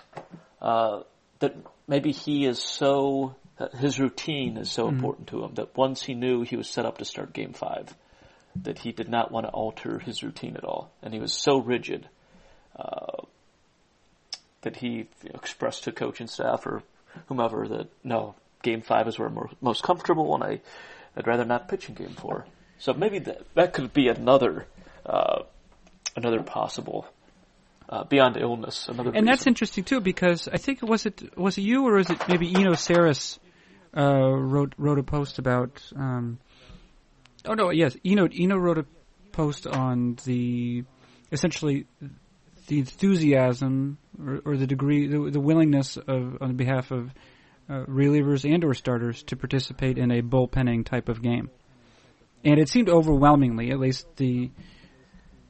[0.61, 1.01] uh,
[1.39, 1.55] that
[1.87, 6.13] maybe he is so uh, his routine is so important to him that once he
[6.13, 7.93] knew he was set up to start Game Five,
[8.63, 11.57] that he did not want to alter his routine at all, and he was so
[11.57, 12.07] rigid
[12.75, 13.23] uh,
[14.61, 16.83] that he expressed to coach and staff or
[17.27, 20.61] whomever that no, Game Five is where I'm more, most comfortable, and I
[21.15, 22.45] I'd rather not pitch in Game Four.
[22.79, 24.67] So maybe that that could be another
[25.05, 25.43] uh,
[26.15, 27.07] another possible
[27.89, 28.87] uh, beyond illness.
[28.87, 32.09] Another And that's interesting too because I think was it was it you or was
[32.09, 33.39] it maybe Eno Sarris
[33.95, 36.39] uh, wrote wrote a post about um,
[37.45, 38.85] oh no yes Eno Eno wrote a
[39.31, 40.83] post on the
[41.31, 41.85] essentially
[42.67, 47.13] the enthusiasm or, or the degree the, the willingness of on behalf of
[47.69, 51.49] uh, relievers and or starters to participate in a bullpenning type of game.
[52.45, 54.51] And it seemed overwhelmingly, at least the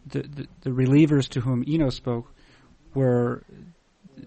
[0.08, 2.32] the, the, the relievers to whom Eno spoke
[2.93, 3.43] were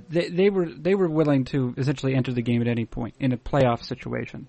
[0.08, 3.32] they, they were they were willing to essentially enter the game at any point in
[3.32, 4.48] a playoff situation.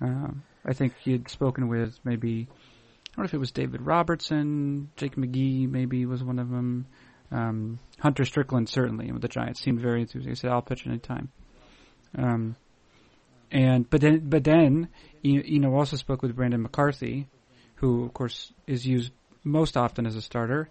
[0.00, 3.82] Um, I think he had spoken with maybe I don't know if it was David
[3.82, 6.86] Robertson, Jake McGee maybe was one of them.
[7.30, 10.30] Um, Hunter Strickland certainly with the Giants seemed very enthusiastic.
[10.30, 11.30] He said, "I'll pitch any time."
[12.16, 12.56] Um,
[13.50, 14.88] and but then but then
[15.22, 17.26] you you know also spoke with Brandon McCarthy,
[17.76, 19.12] who of course is used
[19.44, 20.68] most often as a starter,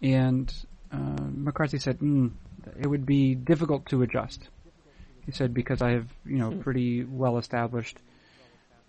[0.00, 0.52] and
[0.92, 2.30] uh, McCarthy said mm,
[2.80, 4.48] it would be difficult to adjust.
[5.24, 7.98] He said because I have you know pretty well established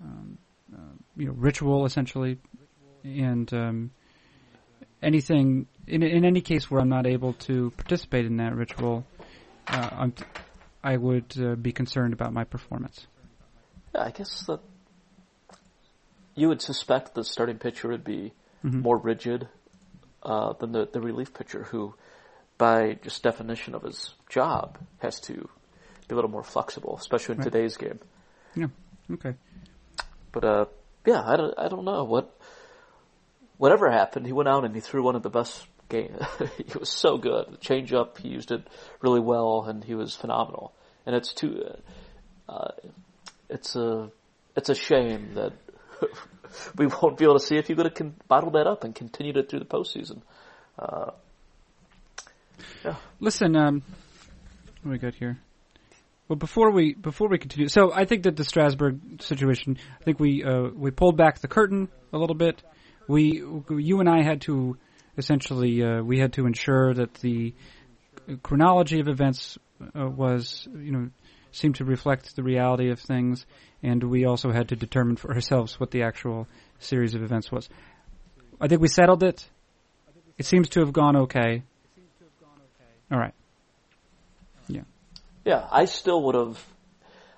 [0.01, 0.37] um,
[0.73, 2.39] uh, you know ritual essentially,
[3.03, 3.91] and um,
[5.03, 9.05] anything in in any case where I'm not able to participate in that ritual,
[9.69, 10.23] uh, I'm t-
[10.83, 13.07] I would uh, be concerned about my performance.
[13.93, 14.59] Yeah, I guess that
[16.35, 18.81] you would suspect the starting pitcher would be Mhm.
[18.81, 19.47] more rigid
[20.23, 21.93] uh, than the, the relief pitcher, who,
[22.57, 25.33] by just definition of his job, has to
[26.07, 27.51] be a little more flexible, especially in Right.
[27.51, 27.99] today's game.
[28.55, 28.67] Yeah.
[29.11, 29.35] Okay.
[30.31, 30.65] But uh,
[31.05, 32.39] yeah, I don't, I don't know what
[33.63, 34.26] whatever happened.
[34.26, 36.21] He went out and he threw one of the best games.
[36.58, 37.45] he was so good.
[37.49, 38.67] The change up, he used it
[38.99, 40.73] really well, and he was phenomenal.
[41.06, 41.63] And it's too,
[42.49, 42.71] uh,
[43.49, 44.12] it's a
[44.58, 45.54] it's a shame that
[46.78, 48.93] we won't be able to see if he could have con- bottled that up and
[48.93, 50.23] continued it through the postseason.
[50.78, 51.12] Uh,
[52.84, 53.82] yeah, Listen, um,
[54.82, 55.39] what we got here?
[56.28, 60.19] Well, before we before we continue, so I think that the Strasburg situation, I think
[60.19, 62.62] we uh, we pulled back the curtain a little bit.
[63.07, 64.77] We, you and I had to
[65.17, 67.53] essentially uh, we had to ensure that the
[68.41, 69.57] chronology of events
[69.95, 71.09] uh, was you know
[71.51, 73.45] seemed to reflect the reality of things,
[73.83, 76.47] and we also had to determine for ourselves what the actual
[76.79, 77.69] series of events was.
[78.59, 79.47] I think we settled it.
[80.37, 81.63] It seems to have gone okay.
[83.11, 83.33] All right.
[84.67, 84.81] Yeah,
[85.45, 86.72] Yeah, I still would have.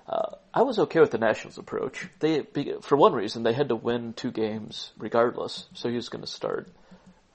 [0.08, 2.06] Uh, I was okay with the Nationals' approach.
[2.20, 2.42] They,
[2.82, 5.66] for one reason, they had to win two games regardless.
[5.74, 6.68] So he was going to start.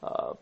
[0.02, 0.34] Uh,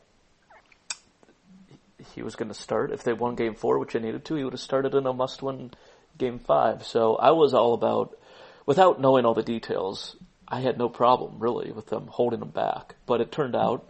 [2.14, 4.36] he was going to start if they won Game Four, which they needed to.
[4.36, 5.72] He would have started in a must-win
[6.18, 6.86] Game Five.
[6.86, 8.18] So I was all about,
[8.66, 10.16] without knowing all the details,
[10.48, 12.96] I had no problem really with them holding him back.
[13.08, 13.90] But it turned out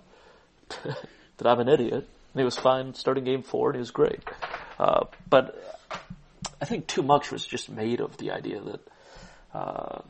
[0.69, 2.08] that I'm an idiot.
[2.34, 4.21] And he was fine starting Game Four, and he was great.
[4.80, 5.79] Uh, but
[6.62, 8.80] I think too much was just made of the idea that
[9.54, 10.02] uh,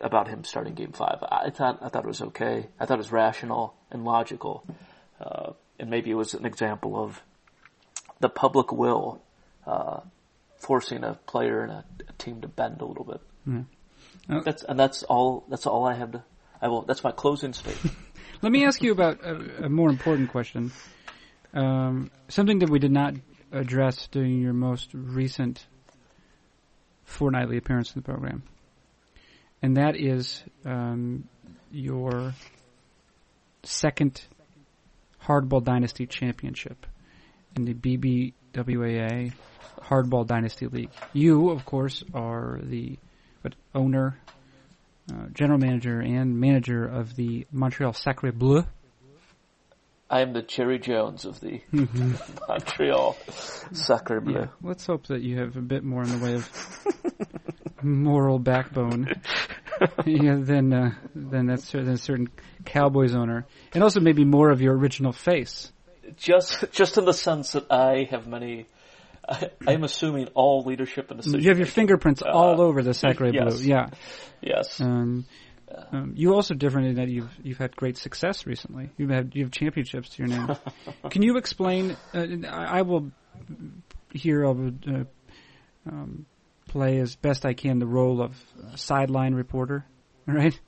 [0.00, 1.18] about him starting Game Five.
[1.22, 2.68] I thought I thought it was okay.
[2.78, 4.64] I thought it was rational and logical,
[5.20, 7.22] uh, and maybe it was an example of
[8.20, 9.22] the public will
[9.66, 10.00] uh,
[10.58, 13.20] forcing a player and a, a team to bend a little bit.
[13.46, 13.62] Yeah.
[14.28, 15.44] Uh, That's and that's all.
[15.50, 16.24] That's all I have to
[16.64, 16.82] I will.
[16.82, 17.94] That's my closing statement.
[18.42, 20.72] Let me ask you about a, a more important question.
[21.52, 23.14] Um, something that we did not
[23.54, 25.66] address during your most recent
[27.04, 28.42] fortnightly appearance in the program,
[29.62, 31.28] and that is um,
[31.70, 32.34] your
[33.62, 34.22] second
[35.22, 36.86] Hardball Dynasty Championship
[37.56, 39.32] in the BBWAA
[39.80, 40.90] Hardball Dynasty League.
[41.12, 42.98] You, of course, are the
[43.74, 44.18] owner,
[45.12, 48.64] uh, general manager, and manager of the Montreal Sacre Bleu.
[50.10, 51.60] I am the Jerry Jones of the
[52.48, 53.16] Montreal
[53.72, 54.34] Sacre Bleu.
[54.34, 59.08] Yeah, let's hope that you have a bit more in the way of moral backbone
[60.06, 62.28] yeah, than uh, than that than a certain
[62.64, 65.72] Cowboys owner, and also maybe more of your original face.
[66.16, 68.66] Just, just in the sense that I have many.
[69.26, 71.40] I, I'm assuming all leadership and decision.
[71.40, 73.56] You have your fingerprints Uh, all over the Sacre yes.
[73.56, 73.66] Bleu.
[73.66, 73.86] Yeah.
[74.42, 74.80] Yes.
[74.82, 75.24] Um,
[75.92, 78.90] um, you also different in that you've you've had great success recently.
[78.96, 80.56] You've had you have championships to your name.
[81.10, 81.96] Can you explain?
[82.12, 83.10] Uh, I, I will
[84.10, 84.84] here I would
[85.86, 86.26] uh, um,
[86.68, 88.36] play as best I can the role of
[88.76, 89.84] sideline reporter.
[90.28, 90.58] All right.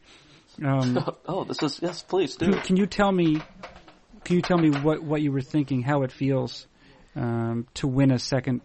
[0.64, 2.03] Um, oh, this is yes.
[2.03, 2.53] Please do.
[2.53, 3.40] can, can you tell me?
[4.25, 5.83] Can you tell me what what you were thinking?
[5.83, 6.66] How it feels
[7.14, 8.61] um, to win a second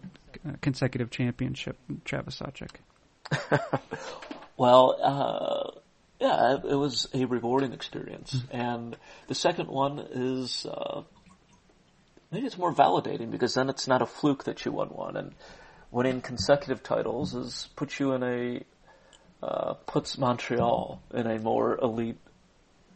[0.46, 2.70] uh, consecutive championship, Travis Sawchik?
[4.56, 5.80] Well, uh,
[6.22, 11.02] yeah, it was a rewarding experience, and the second one is uh,
[12.30, 15.34] maybe it's more validating because then it's not a fluke that you won one, and
[15.90, 18.62] winning consecutive titles is puts you in a
[19.42, 22.20] uh, puts Montreal in a more elite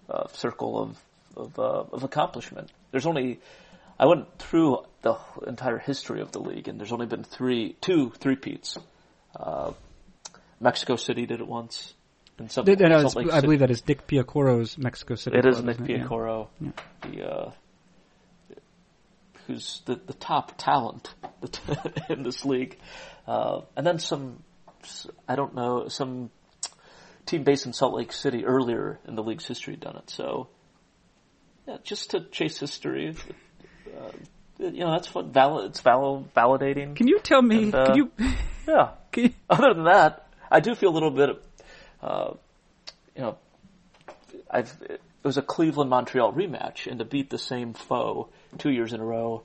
[0.09, 0.97] uh, circle of
[1.37, 2.71] of, uh, of accomplishment.
[2.93, 3.41] There's only
[3.99, 5.17] I went through the
[5.49, 8.79] entire history of the league, and there's only been three, two three-peats.
[9.35, 9.73] Uh,
[10.61, 11.93] Mexico City did it once.
[12.39, 15.39] And some, Th- no, Salt Lake I believe that is Dick Piecoro's Mexico City.
[15.39, 16.03] it is club, Nick isn't it?
[16.09, 16.71] Piecoro, Yeah.
[17.03, 17.51] the uh,
[19.47, 21.15] who's the the top talent
[22.09, 22.79] in this league,
[23.27, 24.43] uh, and then some
[25.29, 26.31] I don't know some
[27.25, 30.11] team based in Salt Lake City earlier in the league's history had done it.
[30.11, 30.49] So
[31.67, 33.17] yeah, just to chase history,
[33.97, 34.11] uh,
[34.59, 35.33] you know that's fun.
[35.33, 36.97] Valid, it's valid, validating.
[36.97, 37.65] Can you tell me?
[37.65, 38.13] And, uh, can you?
[38.69, 38.91] Yeah.
[39.13, 41.31] Can you Other than that, I do feel a little bit,
[42.07, 42.35] uh,
[43.17, 43.39] you know,
[44.51, 48.93] I've, it was a Cleveland Montreal rematch, and to beat the same foe two years
[48.93, 49.43] in a row,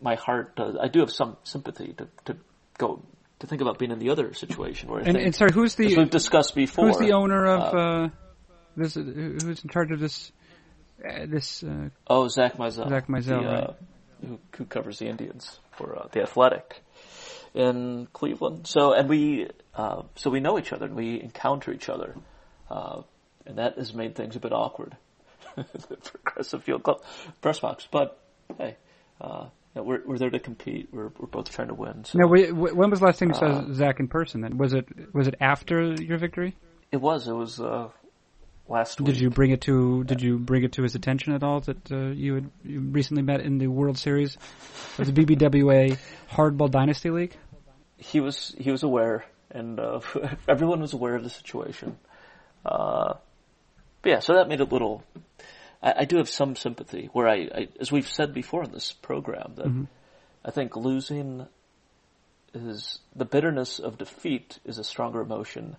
[0.00, 0.76] my heart does.
[0.80, 2.36] I do have some sympathy to to
[2.78, 3.02] go
[3.40, 5.96] to think about being in the other situation where and, think, and sorry, who's the
[5.96, 8.08] we've discussed before, who's the owner of uh, uh,
[8.76, 8.94] this?
[8.94, 10.30] Who's in charge of this?
[11.04, 13.76] Uh, this uh, oh Zack Meisel, Zack Meisel, the, uh, right.
[14.28, 16.83] who, who covers the Indians for uh, the Athletic
[17.54, 18.66] in Cleveland.
[18.66, 22.14] So and we uh, so we know each other and we encounter each other,
[22.70, 23.02] uh,
[23.46, 24.96] and that has made things a bit awkward.
[25.56, 25.64] the
[26.24, 27.02] Progressive Field Club
[27.40, 28.20] press box, but
[28.58, 28.76] hey,
[29.20, 30.88] uh, yeah, we're we're there to compete.
[30.92, 32.04] We're we're both trying to win.
[32.04, 34.40] So now, wh- wh- when was the last time you saw Uh, Zach in person?
[34.40, 36.56] Then was it was it after your victory?
[36.92, 37.88] it was it was uh,
[38.68, 39.06] last week.
[39.14, 41.90] Did you bring it to Did you bring it to his attention at all that
[41.92, 44.36] uh, you had you recently met in the World Series
[44.98, 45.98] of the BBWA
[46.30, 47.36] Hardball Dynasty League?
[47.96, 50.00] He was he was aware, and uh,
[50.48, 51.98] everyone was aware of the situation.
[52.64, 53.14] Uh,
[54.02, 55.04] but yeah, so that made it a little.
[55.82, 58.92] I, I do have some sympathy where I, I, as we've said before in this
[58.92, 59.66] program, that
[60.44, 61.46] I think losing
[62.52, 65.76] is the bitterness of defeat is a stronger emotion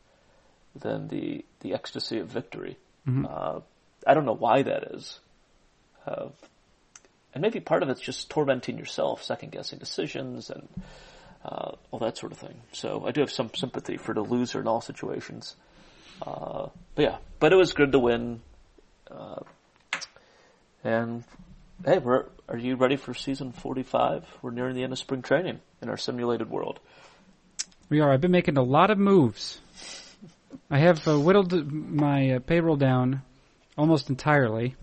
[0.76, 2.78] than the the ecstasy of victory.
[3.26, 3.60] Uh,
[4.08, 5.20] I don't know why that is.
[6.06, 6.28] Uh,
[7.34, 10.68] and maybe part of it's just tormenting yourself, second guessing decisions and
[11.46, 12.62] uh, all that sort of thing.
[12.72, 15.56] So I do have some sympathy for the loser in all situations.
[16.22, 18.42] Uh, but yeah, but it was good to win.
[19.10, 19.42] Uh,
[20.84, 21.24] and
[21.86, 24.26] hey, we're, are you ready for season 45?
[24.42, 26.80] We're nearing the end of spring training in our simulated world.
[27.90, 28.12] We are.
[28.12, 29.60] I've been making a lot of moves.
[30.72, 33.22] I have uh, whittled my uh, payroll down
[33.78, 34.76] almost entirely.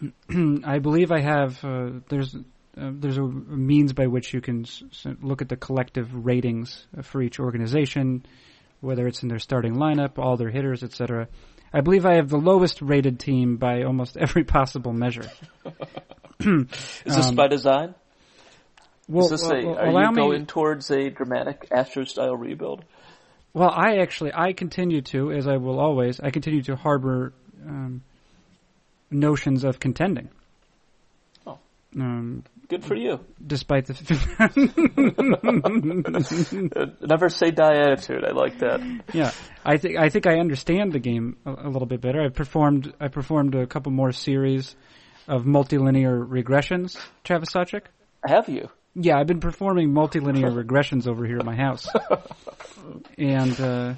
[0.64, 1.64] I believe I have.
[1.64, 2.36] Uh, there's
[2.80, 4.82] uh, there's a means by which you can s-
[5.22, 8.24] look at the collective ratings uh, for each organization,
[8.80, 11.28] whether it's in their starting lineup, all their hitters, etc.
[11.72, 15.30] I believe I have the lowest rated team by almost every possible measure.
[16.40, 16.66] Is
[17.04, 17.94] this Um, by design?
[19.08, 22.36] Well, Is this a, well, are allow you me- going towards a dramatic Astro style
[22.36, 22.84] rebuild?
[23.52, 27.32] Well, I actually I continue to, as I will always, I continue to harbor
[27.66, 28.02] um,
[29.10, 30.28] notions of contending.
[31.46, 31.58] Oh.
[31.96, 32.42] Um,
[32.74, 33.20] Good for you.
[33.46, 33.94] despite the
[36.76, 38.24] Uh, Never say die attitude.
[38.24, 38.80] I like that.
[39.12, 39.30] yeah,
[39.64, 42.20] I think I think I understand the game a, a little bit better.
[42.20, 44.74] I performed I performed a couple more series
[45.28, 46.98] of multilinear regressions.
[47.22, 47.82] Travis Sawchik.
[48.26, 48.68] Have you?
[48.94, 51.86] Yeah, I've been performing multilinear regressions over here at my house,
[53.18, 53.94] and uh,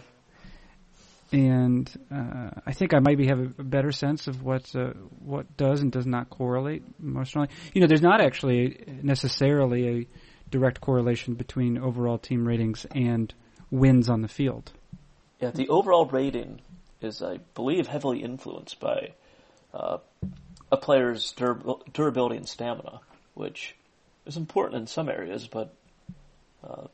[1.32, 5.56] and uh, I think I maybe have a, a better sense of what uh, what
[5.56, 7.48] does and does not correlate emotionally.
[7.74, 10.08] You know, there's not actually necessarily a
[10.50, 13.32] direct correlation between overall team ratings and
[13.70, 14.72] wins on the field.
[15.40, 16.60] Yeah, the overall rating
[17.00, 19.12] is, I believe, heavily influenced by
[19.74, 19.98] uh,
[20.70, 21.60] a player's dur-
[21.92, 23.00] durability and stamina,
[23.34, 23.74] which
[24.24, 25.74] is important in some areas, but
[26.64, 26.86] uh,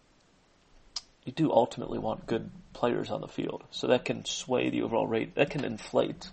[1.25, 3.63] you do ultimately want good players on the field.
[3.71, 5.35] So that can sway the overall rate.
[5.37, 6.29] That can inflate.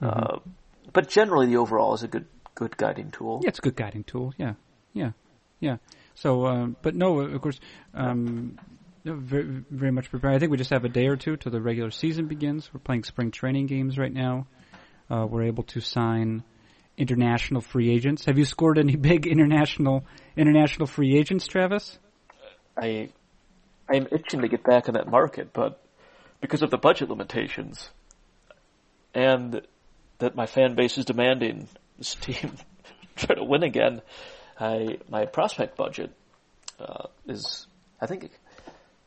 [0.00, 0.38] Uh,
[0.92, 3.40] but generally, the overall is a good good guiding tool.
[3.42, 4.34] Yeah, it's a good guiding tool.
[4.36, 4.54] Yeah,
[4.92, 5.12] yeah,
[5.60, 5.76] yeah.
[6.14, 7.60] So, um, but no, of course,
[7.94, 8.58] um,
[9.04, 10.34] no, very, very much prepared.
[10.34, 12.70] I think we just have a day or two till the regular season begins.
[12.72, 14.46] We're playing spring training games right now.
[15.08, 16.44] Uh, we're able to sign
[16.96, 18.26] international free agents.
[18.26, 20.04] Have you scored any big international
[20.36, 21.98] international free agents, Travis?
[22.76, 23.10] I
[23.90, 25.80] I am itching to get back in that market, but
[26.40, 27.90] because of the budget limitations
[29.14, 29.62] and
[30.18, 31.68] that my fan base is demanding
[31.98, 32.52] this team
[33.16, 34.02] try to win again,
[34.58, 36.10] I my prospect budget
[36.78, 37.66] uh, is
[38.00, 38.30] I think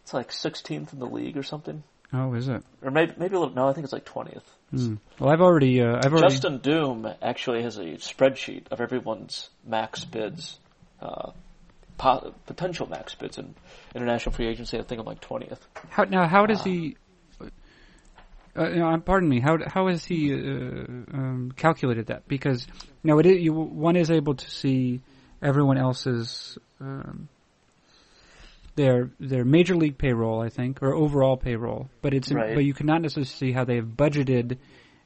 [0.04, 2.64] it's like 16th in the league or something, Oh, is it?
[2.82, 3.56] or maybe maybe a little.
[3.56, 4.44] No, I think it's like 20th.
[4.72, 4.96] Hmm.
[5.20, 6.28] Well, I've already, uh, I've already.
[6.34, 10.60] Justin Doom actually has a spreadsheet of everyone's max bids,
[11.00, 11.32] uh,
[11.98, 13.56] po- potential max bids in
[13.96, 14.78] international free agency.
[14.80, 15.60] I think I'm like 20th.
[15.90, 16.98] How, now, how does he?
[18.56, 19.40] Uh, no, um, pardon me.
[19.40, 22.28] How how has he uh, um, calculated that?
[22.28, 22.68] Because
[23.04, 25.02] now it is, you, one is able to see
[25.42, 27.30] everyone else's um,
[28.76, 32.56] their their major league payroll, I think, or overall payroll, but it's Right.
[32.56, 34.58] but you cannot necessarily see how they have budgeted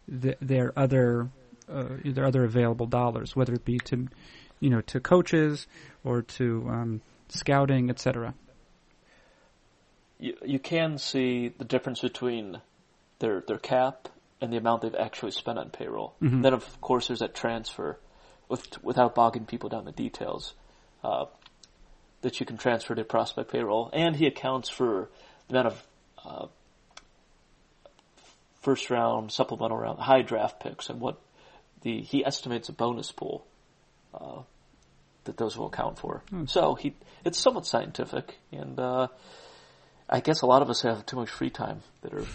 [0.07, 1.29] the, their other
[1.69, 4.07] uh, their other available dollars, whether it be to
[4.60, 5.68] you know to coaches
[6.03, 8.34] or to um, scouting, etc.
[10.20, 12.62] you, you can see the difference between
[13.20, 14.10] their their cap
[14.41, 16.14] and the amount they've actually spent on payroll.
[16.22, 16.43] Mhm.
[16.43, 17.99] Then, of course, there's that transfer,
[18.47, 20.53] with, without bogging people down the details,
[21.03, 21.26] uh,
[22.22, 25.10] that you can transfer to prospect payroll, and he accounts for
[25.47, 25.88] the amount of
[26.24, 26.47] uh,
[28.62, 31.20] first round, supplemental round, high draft picks, and what
[31.82, 33.45] the he estimates a bonus pool
[34.14, 34.41] uh,
[35.26, 36.24] that those will account for.
[36.47, 36.93] So he
[37.26, 39.08] it's somewhat scientific, and uh,
[40.10, 42.26] I guess a lot of us have too much free time that are.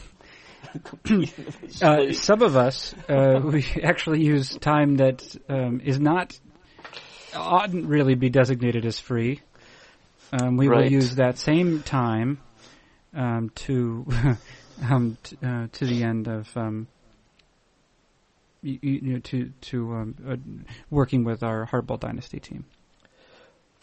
[0.84, 5.98] competing in this Uh, some of us, uh, we actually use time that um, is
[5.98, 6.38] not
[7.34, 9.40] oughtn't really be designated as free.
[10.32, 12.40] Um, we will use that same time
[13.14, 14.06] um, to
[14.82, 16.86] um, t- uh, to the end of um,
[18.62, 20.36] you, know, to to um, uh,
[20.90, 22.64] working with our Hardball Dynasty team.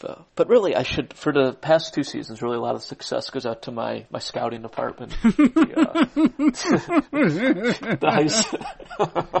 [0.02, 2.42] Uh, but really, I should for the past two seasons.
[2.42, 5.14] Really, a lot of success goes out to my my scouting department.
[5.22, 6.06] the, uh,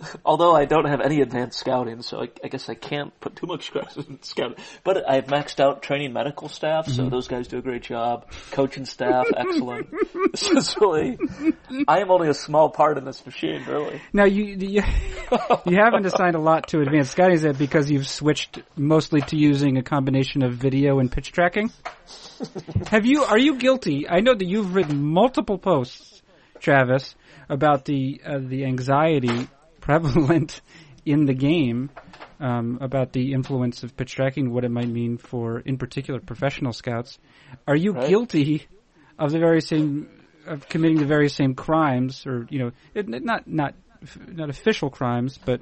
[0.24, 3.46] Although I don't have any advanced scouting, so I, I guess I can't put too
[3.46, 4.56] much stress in scouting.
[4.84, 8.30] But I've maxed out training medical staff, so those guys do a great job.
[8.50, 9.88] Coaching staff, excellent.
[10.32, 11.18] This is really,
[11.86, 14.00] I am only a small part in this machine, really.
[14.12, 14.82] Now you you,
[15.66, 19.36] you haven't assigned a lot to advanced scouting is that because you've switched mostly to
[19.60, 21.70] using a combination of video and pitch tracking.
[22.86, 23.24] Have you?
[23.24, 24.08] Are you guilty?
[24.08, 26.22] I know that you've written multiple posts,
[26.60, 27.14] Travis,
[27.48, 29.48] about the uh, the anxiety
[29.80, 30.62] prevalent
[31.04, 31.90] in the game,
[32.40, 36.72] um, about the influence of pitch tracking, what it might mean for, in particular, professional
[36.72, 37.18] scouts.
[37.68, 38.08] Are you Right.
[38.08, 38.66] guilty
[39.18, 40.08] of the very same
[40.46, 43.74] of committing the very same crimes, or you know, it, not not
[44.26, 45.60] not official crimes, but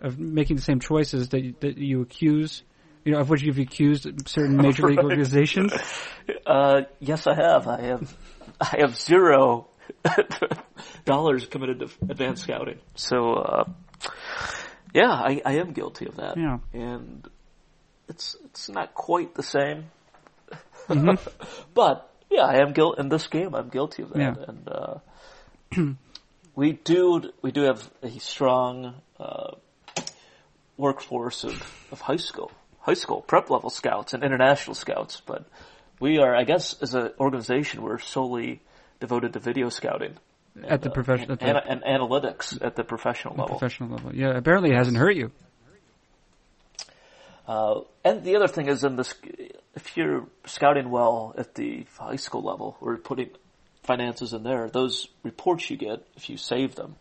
[0.00, 2.62] of making the same choices that you- that you accuse,
[3.04, 5.72] you know, of which you've accused certain major league organizations?
[6.46, 7.66] Uh, yes, I have.
[7.68, 8.16] I have.
[8.60, 9.68] I have zero
[11.04, 12.78] dollars committed to advanced scouting.
[12.94, 13.64] So, uh,
[14.94, 16.36] yeah, I, I am guilty of that.
[16.36, 16.58] Yeah.
[16.72, 17.28] And
[18.08, 19.86] it's it's not quite the same,
[20.88, 21.64] Mm-hmm.
[21.74, 23.54] but yeah, I am guilty in this game.
[23.54, 24.18] I'm guilty of that.
[24.18, 24.34] Yeah.
[24.48, 25.94] And uh,
[26.54, 29.52] we do we do have a strong uh,
[30.76, 32.50] workforce of, of high school
[32.84, 35.46] high school prep level scouts and international scouts, but
[36.00, 38.60] we are, I guess, as an organization, we're solely
[39.00, 40.14] devoted to video scouting
[40.62, 43.58] At the uh, profession- and, and analytics at the professional level.
[43.58, 44.14] Professional level.
[44.14, 45.32] Yeah, apparently it hasn't hurt you.
[47.48, 49.14] Uh, and the other thing is in this,
[49.74, 53.30] if you're scouting well at the high school level or putting
[53.82, 56.96] finances in there, those reports you get, if you save them,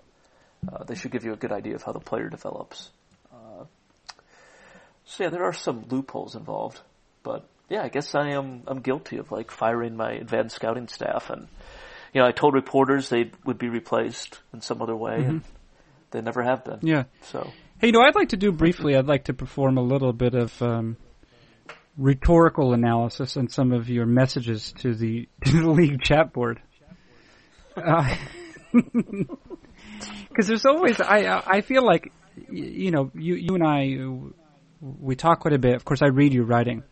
[0.71, 2.89] uh, they should give you a good idea of how the player develops.
[5.05, 6.79] So yeah, there are some loopholes involved,
[7.23, 11.29] but yeah, I guess I am I'm guilty of like firing my advanced scouting staff,
[11.29, 11.47] and
[12.13, 15.29] you know I told reporters they would be replaced in some other way, mm-hmm.
[15.29, 15.41] and
[16.11, 16.79] they never have been.
[16.81, 17.03] Yeah.
[17.23, 18.95] So hey, you know, I'd like to do briefly.
[18.95, 20.97] I'd like to perform a little bit of um,
[21.97, 26.61] rhetorical analysis on some of your messages to the to the league chat board.
[27.75, 28.17] Because
[28.71, 32.11] uh, there's always I I feel like
[32.49, 33.97] you know you you and I
[34.83, 35.75] we talk quite a bit.
[35.75, 36.83] Of course, I read your writing.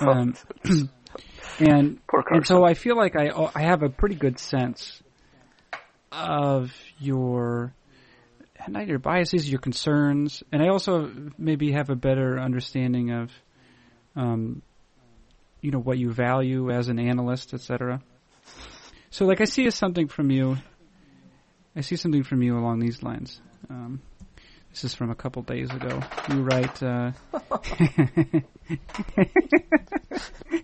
[0.00, 0.34] Um,
[1.58, 1.98] and
[2.30, 5.02] and so I feel like I I have a pretty good sense
[6.12, 7.74] of your
[8.68, 13.30] not your biases, your concerns, and I also maybe have a better understanding of,
[14.16, 14.62] um,
[15.60, 18.00] you know, what you value as an analyst, etc.
[19.10, 20.56] So, like, I see something from you.
[21.76, 23.40] I see something from you along these lines.
[23.70, 24.00] Um,
[24.76, 26.02] this is from a couple days ago.
[26.28, 26.82] You write.
[26.82, 27.12] Uh,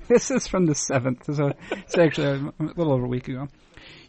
[0.06, 3.48] this is from the seventh, so it's actually a, little over a week ago.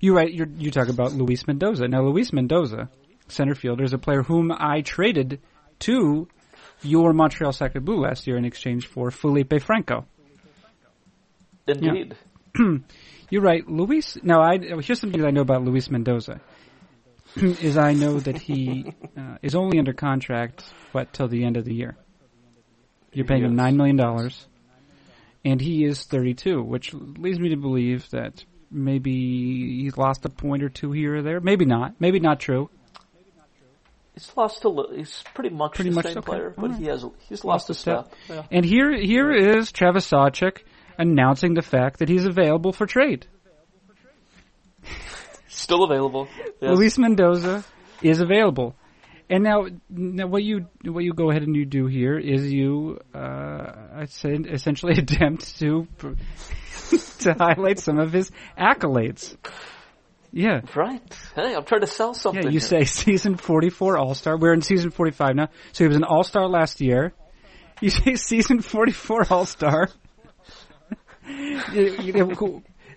[0.01, 0.33] You write.
[0.33, 1.87] you talk about Luis Mendoza.
[1.87, 2.89] Now, Luis Mendoza,
[3.29, 5.39] center fielder, is a player whom I traded
[5.79, 6.27] to
[6.81, 10.05] your Montreal Sacre Bleu last year in exchange for Felipe Franco.
[11.65, 12.17] Indeed.
[12.59, 12.65] Yeah.
[13.29, 14.17] You're right, Luis.
[14.21, 16.41] Now, I here's something I know about Luis Mendoza.
[17.61, 21.65] is I know that he uh, is only under contract, what, till the end of
[21.65, 21.95] the year.
[23.11, 23.51] You're paying yes.
[23.51, 24.31] him $9 million,
[25.45, 30.63] and he is 32, which leads me to believe that maybe he's lost a point
[30.63, 31.39] or two here or there.
[31.39, 31.95] Maybe not.
[31.99, 32.69] Maybe not true.
[34.13, 34.95] He's lost a little.
[34.95, 36.25] He's pretty much pretty the much same okay.
[36.25, 36.79] player, but right.
[36.79, 38.13] he has he's lost, lost a step.
[38.25, 38.45] step.
[38.51, 38.57] Yeah.
[38.57, 40.59] And here here is Travis Sawchik
[40.99, 43.25] announcing the fact that he's available for trade.
[45.53, 46.27] Still available.
[46.61, 46.77] Yes.
[46.77, 47.63] Luis Mendoza
[48.01, 48.75] is available.
[49.29, 52.99] And now, now what you what you go ahead and you do here is you,
[53.13, 55.87] uh, essentially attempt to
[57.19, 59.35] to highlight some of his accolades.
[60.31, 60.61] Yeah.
[60.75, 61.01] Right.
[61.35, 62.43] Hey, I'm trying to sell something.
[62.43, 62.67] Yeah, you here.
[62.67, 64.37] say season 44 All Star.
[64.37, 65.49] We're in season 45 now.
[65.71, 67.13] So he was an All Star last year.
[67.81, 69.89] You say season 44 All Star.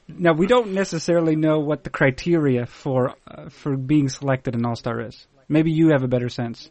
[0.09, 4.77] Now we don't necessarily know what the criteria for uh, for being selected an All
[4.77, 5.27] Star is.
[5.49, 6.71] Maybe you have a better sense.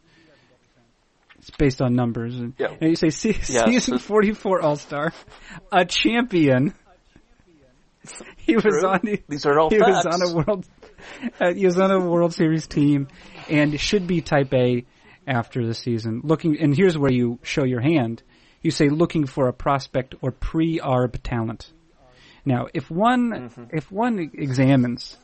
[1.37, 2.73] It's based on numbers, and, yeah.
[2.81, 5.13] and you say se- season forty four All Star,
[5.71, 6.73] a champion.
[8.37, 8.99] He was on.
[9.03, 10.05] The, These are all He facts.
[10.05, 10.65] was on a world.
[11.39, 13.07] Uh, he was on a World Series team,
[13.49, 14.85] and should be Type A
[15.27, 16.21] after the season.
[16.23, 18.23] Looking, and here's where you show your hand.
[18.61, 21.71] You say looking for a prospect or pre-arb talent.
[22.45, 23.63] Now, if one mm-hmm.
[23.73, 25.17] if one examines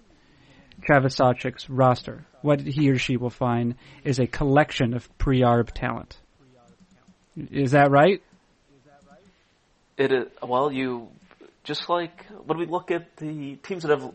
[0.81, 6.17] Travis Sawchik's roster, what he or she will find is a collection of pre-arb talent.
[7.37, 8.21] Is that right?
[9.97, 10.27] It is.
[10.41, 11.09] Well, you
[11.63, 14.11] just like when we look at the teams that have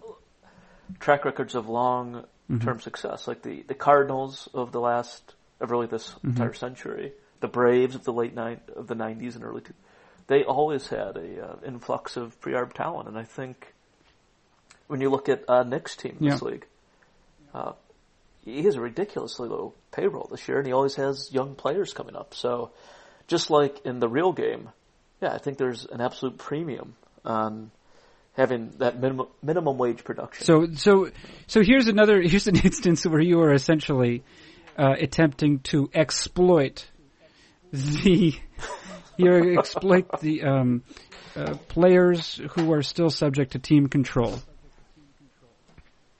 [0.99, 2.79] track records of long term mm-hmm.
[2.81, 6.31] success, like the the Cardinals of the last of really this mm-hmm.
[6.31, 9.75] entire century, the Braves of the late nine of the nineties and early two
[10.27, 13.73] they always had a uh, influx of pre-arb talent, and I think
[14.87, 16.49] when you look at uh, Nick's team this yeah.
[16.49, 16.67] league,
[17.55, 17.73] uh,
[18.45, 22.17] he has a ridiculously low payroll this year, and he always has young players coming
[22.17, 22.35] up.
[22.35, 22.71] So,
[23.27, 24.69] just like in the real game,
[25.21, 27.71] yeah, I think there's an absolute premium on
[28.35, 30.45] having that minimum minimum wage production.
[30.45, 31.11] So, so,
[31.47, 34.23] so here's another here's an instance where you are essentially
[34.79, 36.87] uh, attempting to exploit
[37.73, 38.35] the
[39.17, 40.83] you exploit the um,
[41.35, 44.39] uh, players who are still subject to team control.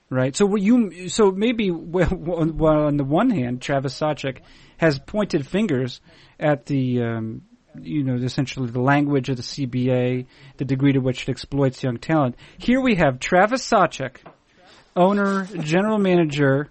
[0.09, 0.35] Right.
[0.35, 4.39] So you so maybe well, on the one hand, Travis Sawchik
[4.77, 5.99] has pointed fingers
[6.39, 7.41] at the um,
[7.81, 10.27] you know essentially the language of the CBA,
[10.57, 12.35] the degree to which it exploits young talent.
[12.57, 14.17] Here we have Travis Sawchik,
[14.95, 16.69] owner, general manager,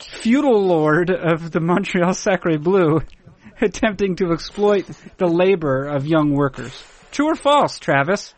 [0.00, 3.00] feudal lord of the Montreal Sacre Bleu,
[3.60, 4.86] attempting to exploit
[5.18, 6.72] the labor of young workers.
[7.12, 8.34] True or false, Travis?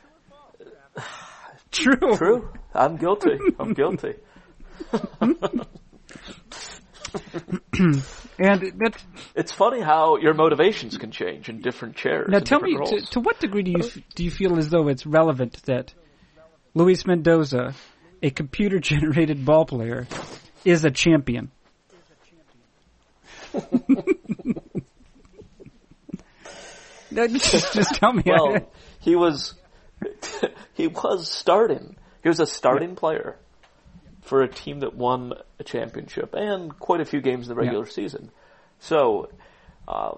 [1.71, 2.17] True.
[2.17, 2.53] True.
[2.75, 3.39] I'm guilty.
[3.59, 4.15] I'm guilty.
[7.79, 8.03] and
[8.79, 9.03] that
[9.35, 12.29] it's funny how your motivations can change in different chairs.
[12.29, 15.07] Now, tell me, to, to, what degree do you do you feel as though it's
[15.07, 15.95] relevant that
[16.75, 17.75] Luis Mendoza,
[18.23, 20.07] a computer-generated ball player,
[20.65, 21.51] is a champion?
[27.11, 28.23] No, just, just tell me.
[28.27, 29.55] Well, he was
[30.75, 31.97] he was starting.
[32.23, 33.37] He was a starting player
[34.23, 37.85] for a team that won a championship and quite a few games in the regular
[37.87, 37.91] Yeah.
[37.93, 38.31] season.
[38.81, 39.31] So
[39.87, 40.15] uh,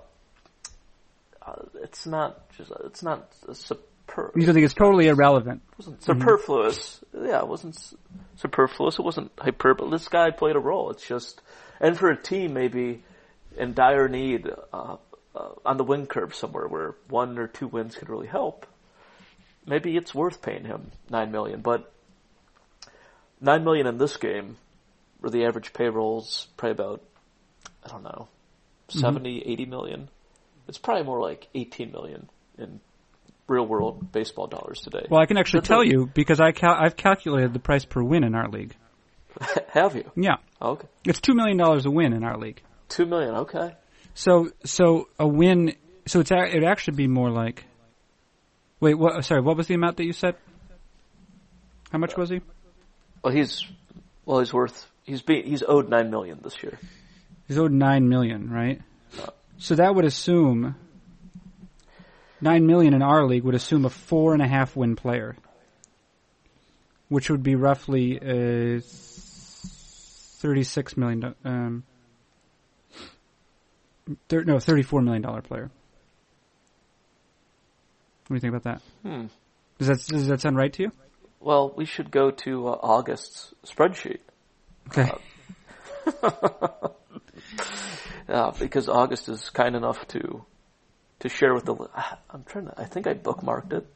[1.42, 5.62] uh, it's not just it's not super, you don't think it's totally irrelevant?
[5.78, 7.00] wasn't superfluous.
[7.14, 7.78] Yeah, it wasn't
[8.36, 8.98] superfluous.
[8.98, 9.90] It wasn't hyperbole.
[9.90, 10.90] This guy played a role.
[10.90, 11.40] It's just,
[11.80, 13.02] and for a team maybe
[13.56, 14.96] in dire need uh,
[15.34, 18.66] uh, on the win curve somewhere where one or two wins could really help,
[19.66, 21.60] maybe it's worth paying him nine million.
[21.60, 21.92] But
[23.40, 24.56] nine million in this game,
[25.20, 27.02] where the average payroll's probably about,
[27.84, 28.28] I don't know,
[28.88, 30.08] 70, 80 million.
[30.68, 32.28] It's probably more like 18 million
[32.58, 32.80] in
[33.48, 35.06] real world baseball dollars today.
[35.10, 37.84] Well, I can actually That's tell a- you because I cal- I've calculated the price
[37.84, 38.76] per win in our league.
[39.68, 40.10] Have you?
[40.16, 40.86] Yeah, Okay.
[41.04, 42.62] it's two million dollars a win in our league.
[42.88, 43.74] Two million, okay.
[44.14, 45.74] So so a win.
[46.06, 47.64] So it's it'd actually be more like.
[48.80, 49.24] Wait, what?
[49.24, 50.36] Sorry, what was the amount that you said?
[51.92, 52.40] How much was he?
[53.22, 53.66] Well, he's
[54.24, 56.78] well, he's worth he's be he's owed nine million this year.
[57.48, 58.80] He's owed nine million, right?
[59.58, 60.76] So that would assume
[62.40, 65.36] nine million in our league would assume a four and a half win player,
[67.08, 68.80] which would be roughly a
[70.40, 71.20] thirty-six million.
[71.20, 71.82] do- Um,
[74.28, 75.70] thir- no, thirty-four million dollar player.
[78.26, 78.82] What do you think about that?
[79.08, 79.26] Hmm.
[79.78, 80.92] Does that does that sound right to you?
[81.40, 84.18] Well, we should go to uh, August's spreadsheet.
[84.88, 85.10] Okay.
[88.28, 90.44] Uh, because August is kind enough to
[91.20, 91.74] to share with the.
[91.74, 91.88] li-
[92.30, 92.74] I'm trying to.
[92.80, 93.86] I think I bookmarked it.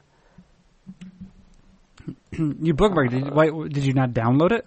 [2.33, 3.25] you bookmarked it.
[3.25, 4.67] Did, why, did you not download it?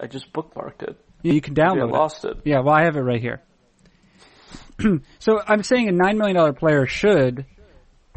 [0.00, 0.96] I just bookmarked it.
[1.22, 1.92] Yeah, you can Maybe I download it.
[1.92, 2.36] lost it.
[2.44, 3.42] Yeah, well, I have it right here.
[5.18, 7.46] so I'm saying a nine million dollar player should,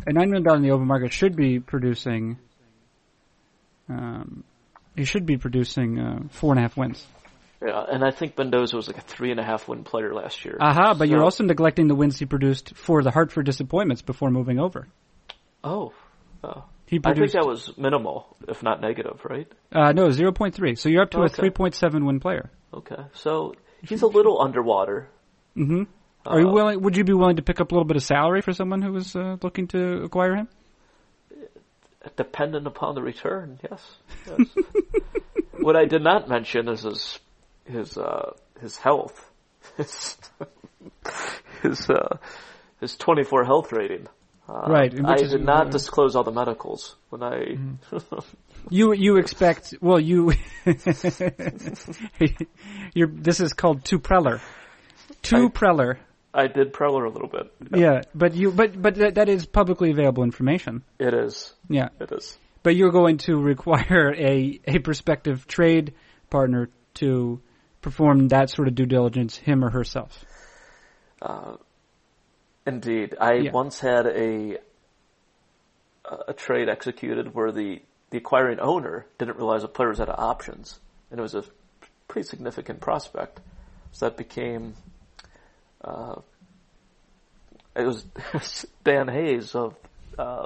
[0.05, 2.37] a nine million dollar in the open market should be producing.
[3.89, 4.43] Um,
[4.95, 7.05] he should be producing uh, four and a half wins.
[7.65, 10.43] Yeah, and I think Mendoza was like a three and a half win player last
[10.43, 10.57] year.
[10.59, 10.95] Aha!
[10.95, 14.87] But you're also neglecting the wins he produced for the Hartford disappointments before moving over.
[15.63, 15.93] Oh,
[16.43, 16.65] oh.
[16.85, 19.47] He I think that was minimal, if not negative, right?
[19.71, 20.75] uh, no zero point three.
[20.75, 22.51] So you're up to a three point seven win player.
[22.73, 25.07] Okay, so he's a little underwater.
[25.55, 25.83] hmm
[26.25, 26.81] Are you Uh, willing?
[26.81, 28.91] Would you be willing to pick up a little bit of salary for someone who
[28.93, 30.47] was uh, looking to acquire him?
[32.17, 33.81] Dependent upon the return, yes.
[34.27, 34.47] yes.
[35.61, 37.19] what I did not mention is his
[37.65, 39.29] his uh, his health,
[39.77, 40.17] his
[41.61, 42.17] his uh,
[42.81, 44.07] his twenty four health rating.
[44.49, 47.57] Uh, Right, I is- did not disclose all the medicals when I.
[48.69, 50.31] You you expect well you
[52.93, 54.39] you're this is called two preller
[55.21, 55.97] two I- preller
[56.33, 57.51] I did Preller a little bit.
[57.75, 61.53] yeah but you but but that, that is publicly available information It is.
[61.69, 62.37] yeah It is.
[62.63, 65.93] but you're going to require a a prospective trade
[66.29, 67.39] partner to
[67.81, 70.25] perform that sort of due diligence him or herself
[71.21, 71.55] Uh,
[72.65, 73.51] indeed, I Yeah.
[73.51, 74.57] once had a
[76.27, 80.79] a trade executed where the the acquiring owner didn't realize the players had options,
[81.09, 81.43] and it was a
[82.07, 83.39] pretty significant prospect.
[83.93, 84.75] So that became
[85.83, 86.15] uh,
[87.75, 88.05] it was,
[88.83, 89.75] Dan Hayes of
[90.17, 90.45] uh,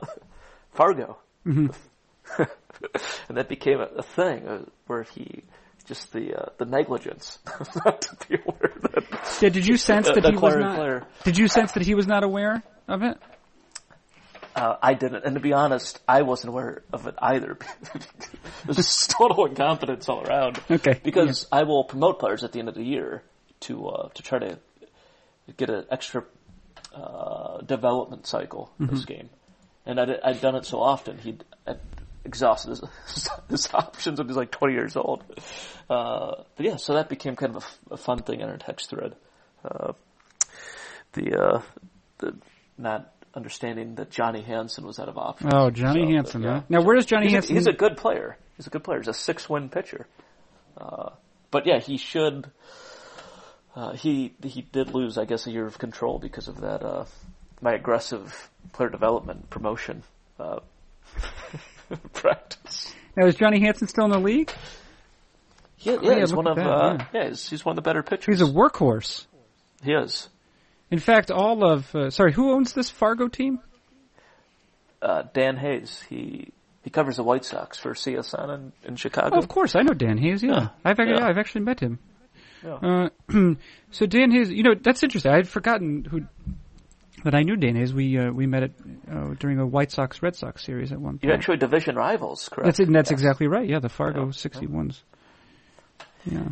[0.73, 1.73] Fargo, Mhm.
[3.29, 5.43] and that became a, a thing uh, where he
[5.87, 7.39] just the uh, the negligence
[7.85, 11.07] not to be aware that yeah, did you sense that the he was not player.
[11.23, 13.17] did you sense that he was not aware of it
[14.55, 17.59] Uh, I didn't, and to be honest, I wasn't aware of it either.
[18.65, 20.59] There's just total incompetence all around.
[20.69, 20.99] Okay.
[21.03, 23.21] Because I will promote players at the end of the year
[23.61, 24.57] to uh, to try to
[25.53, 26.23] get an extra
[26.93, 29.29] uh, development cycle this game,
[29.85, 31.79] and I'd, I'd done it so often he'd I'd
[32.25, 35.23] exhausted his, his options when he was like 20 years old.
[35.89, 39.15] Uh, but yeah, so that became kind of a fun thing in our text thread.
[39.63, 39.93] Uh,
[41.13, 41.61] the uh,
[42.19, 42.35] the
[42.77, 45.51] not understanding that Johnny Hansen was out of options.
[45.53, 46.53] oh Johnny So, Hansen yeah.
[46.59, 46.61] huh?
[46.69, 48.37] now where does Johnny a, he's a good player.
[48.57, 48.99] He's a good player.
[48.99, 50.07] He's a six win pitcher.
[50.75, 51.11] Uh,
[51.51, 52.49] but yeah, he should.
[53.77, 56.81] Uh, he he did lose, I guess, a year of control because of that.
[56.81, 57.05] Uh,
[57.61, 60.01] my aggressive player development promotion
[60.39, 60.61] uh,
[62.13, 62.91] practice.
[63.15, 64.51] now is Johnny Hansen still in the league
[65.75, 67.05] He, yeah, yeah, he's one of that, uh, yeah.
[67.13, 68.39] yeah, he's, he's one of the better pitchers.
[68.39, 69.27] he's a workhorse
[69.83, 70.27] he is.
[70.89, 73.59] In fact, all of uh, sorry, who owns this Fargo team?
[75.03, 76.03] Uh, Dan Hayes.
[76.09, 76.51] He
[76.83, 79.35] he covers the White Sox for CSN in, in Chicago.
[79.35, 80.41] Oh, of course, I know Dan Hayes.
[80.41, 81.99] Yeah, Yeah, I've yeah, I've actually met him.
[82.63, 83.09] Yeah.
[83.29, 83.53] Uh,
[83.91, 85.31] so Dan Hayes, you know, that's interesting.
[85.31, 86.21] I had forgotten who
[87.23, 87.93] that I knew Dan Hayes.
[87.93, 88.73] We uh, we met it
[89.11, 91.23] uh, during a White Sox Red Sox series at one point.
[91.23, 92.65] You're actually division rivals, correct?
[92.65, 93.19] That's it, and that's Yes.
[93.19, 93.67] exactly right.
[93.67, 94.31] Yeah, the Fargo Yeah.
[94.31, 95.01] 61s.
[96.25, 96.47] Yeah.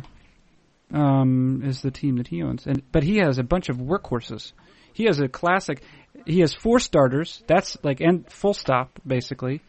[0.92, 2.66] Um, is the team that he owns.
[2.66, 4.52] And but he has a bunch of workhorses.
[4.92, 5.82] He has a classic
[6.24, 7.42] he has four starters.
[7.46, 9.60] That's like end full stop basically.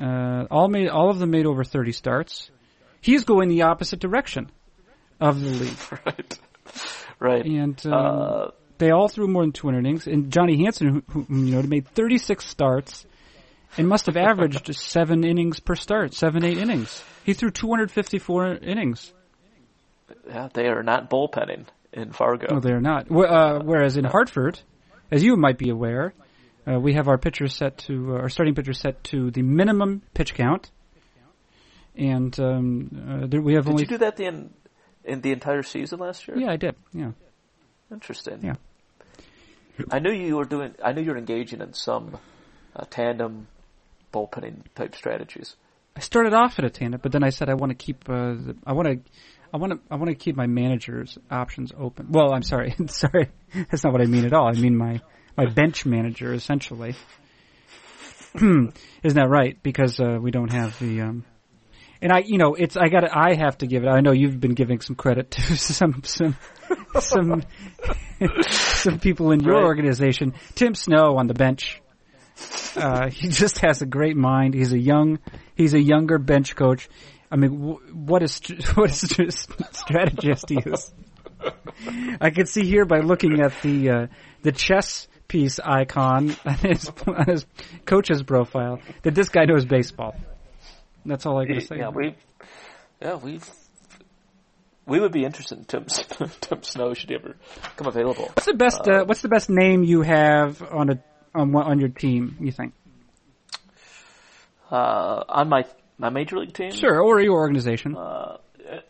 [0.00, 2.50] Uh, all made all of them made over 30 starts.
[3.00, 4.50] He's going the opposite direction
[5.20, 5.78] of the league.
[6.06, 6.38] right.
[7.18, 7.44] Right.
[7.44, 8.46] And um, uh,
[8.78, 10.06] they all threw more than 200 innings.
[10.06, 13.06] And Johnny Hansen, who, who you know, made 36 starts
[13.76, 17.02] and must have averaged seven innings per start, seven eight innings.
[17.24, 19.12] He threw 254 innings.
[20.26, 22.54] yeah, they are not bullpenning in Fargo.
[22.54, 23.10] No, they're not.
[23.10, 24.58] Uh, whereas in Hartford,
[25.10, 26.14] as you might be aware,
[26.66, 30.02] uh, we have our pitchers set to uh, our starting pitchers set to the minimum
[30.14, 30.70] pitch count,
[31.96, 33.82] and um, uh, there, we have Did only.
[33.82, 34.26] you do that the
[35.04, 36.38] in, the entire season last year?
[36.38, 36.74] yeah, I did.
[36.92, 37.12] Yeah.
[37.90, 38.40] Interesting.
[38.42, 38.54] Yeah.
[39.90, 40.74] I knew you were doing.
[40.84, 42.18] I knew you were engaging in some
[42.76, 43.46] uh, tandem
[44.12, 45.56] bullpenning type strategies.
[45.96, 48.08] I started off at a tandem, but then I said I want to keep.
[48.08, 49.10] Uh, the, I want to.
[49.52, 49.80] I want to.
[49.90, 52.08] I want to keep my manager's options open.
[52.10, 52.74] Well, I'm sorry.
[52.86, 53.30] sorry,
[53.70, 54.46] that's not what I mean at all.
[54.46, 55.00] I mean my
[55.36, 56.94] my bench manager essentially.
[58.34, 59.60] Isn't that right?
[59.62, 61.00] Because uh, we don't have the.
[61.02, 61.24] Um,
[62.02, 63.04] and I, you know, it's I got.
[63.14, 63.88] I have to give it.
[63.88, 66.36] I know you've been giving some credit to some some
[66.98, 67.42] some
[68.50, 69.64] some people in your Right.
[69.64, 70.34] organization.
[70.54, 71.80] Tim Snow on the bench.
[72.74, 74.54] Uh, he just has a great mind.
[74.54, 75.18] He's a young,
[75.56, 76.88] he's a younger bench coach.
[77.30, 78.40] I mean, wh- what is
[78.74, 80.92] what is strategist he is?
[82.20, 84.06] I can see here by looking at the uh,
[84.42, 87.46] the chess piece icon on his, on his
[87.86, 90.14] coach's profile that this guy knows baseball.
[91.04, 91.78] That's all I gotta say.
[91.78, 92.14] Yeah, we.
[93.00, 93.48] Yeah, we've.
[94.86, 95.84] We would be interested in Tim
[96.40, 97.36] Tim Snow should he ever
[97.76, 98.24] come available.
[98.24, 98.80] What's the best?
[98.88, 101.02] Uh, what's the best name you have on a
[101.34, 102.36] on on your team?
[102.40, 102.74] You think?
[104.70, 105.64] Uh, on my
[105.98, 107.96] my major league team, Sure, or your organization.
[107.96, 108.38] Uh,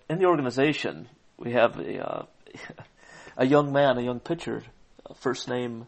[0.09, 1.09] in the organization,
[1.39, 2.27] we have a uh,
[3.37, 4.63] a young man, a young pitcher,
[5.09, 5.87] uh, first name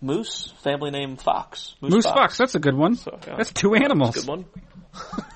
[0.00, 1.74] Moose, family name Fox.
[1.80, 2.36] Moose Fox.
[2.36, 2.96] That's a good one.
[2.96, 3.36] So, yeah.
[3.36, 4.16] That's two animals.
[4.16, 4.44] Good one.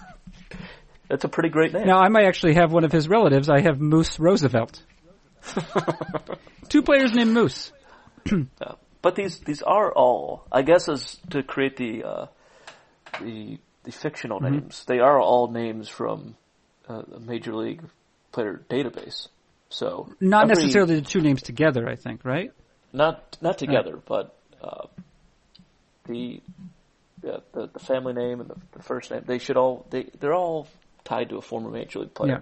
[1.08, 1.86] That's a pretty great name.
[1.86, 3.48] Now I might actually have one of his relatives.
[3.48, 4.82] I have Moose Roosevelt.
[6.68, 7.72] Two players named Moose.
[8.30, 8.42] Yeah.
[9.02, 12.26] But these these are all, I guess, as to create the uh,
[13.20, 14.52] the the fictional Mm-hmm.
[14.54, 14.84] names.
[14.84, 16.34] They are all names from
[16.88, 17.82] uh, a major league
[18.32, 19.28] player database.
[19.68, 21.88] So Not every- necessarily the two names together.
[21.88, 22.50] I think, right?
[22.92, 24.86] not not together, but uh,
[26.06, 26.40] the,
[27.22, 29.22] yeah, the the family name and the, the first name.
[29.24, 30.66] They should all they they're all
[31.06, 32.32] tied to a former major league player.
[32.32, 32.40] Yeah.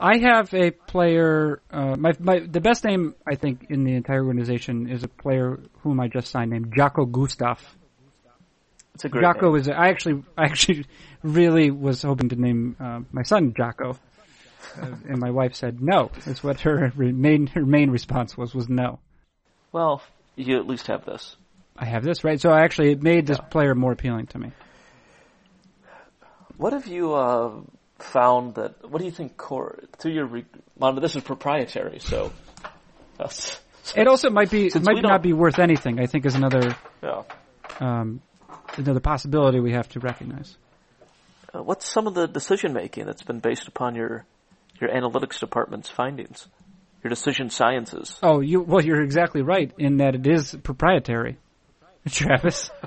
[0.00, 1.60] I have a player.
[1.70, 5.60] Uh, my my the best name I think in the entire organization is a player
[5.80, 7.60] whom I just signed named Jaco Gustav.
[8.94, 9.56] It's a great Jaco name.
[9.56, 9.68] is.
[9.68, 10.86] I actually I actually
[11.22, 13.98] really was hoping to name uh, my son Jaco,
[14.80, 16.10] uh, and my wife said no.
[16.24, 19.00] That's what her main her main response was was no.
[19.72, 20.02] Well,
[20.36, 21.36] you at least have this.
[21.76, 24.52] I have this right, so I actually it made this player more appealing to me.
[26.58, 27.52] What have you uh,
[28.00, 28.90] found that?
[28.90, 29.36] What do you think?
[29.36, 30.44] Core through your re-
[31.00, 32.32] this is proprietary, so
[33.16, 33.60] that's,
[33.96, 36.00] It also might be it might not be worth anything.
[36.00, 37.22] I think is another yeah.
[37.78, 38.20] um,
[38.76, 40.56] another possibility we have to recognize.
[41.54, 44.24] Uh, what's some of the decision making that's been based upon your
[44.80, 46.48] your analytics department's findings,
[47.04, 48.18] your decision sciences?
[48.20, 51.38] Oh, you well, you're exactly right in that it is proprietary,
[52.08, 52.68] Travis.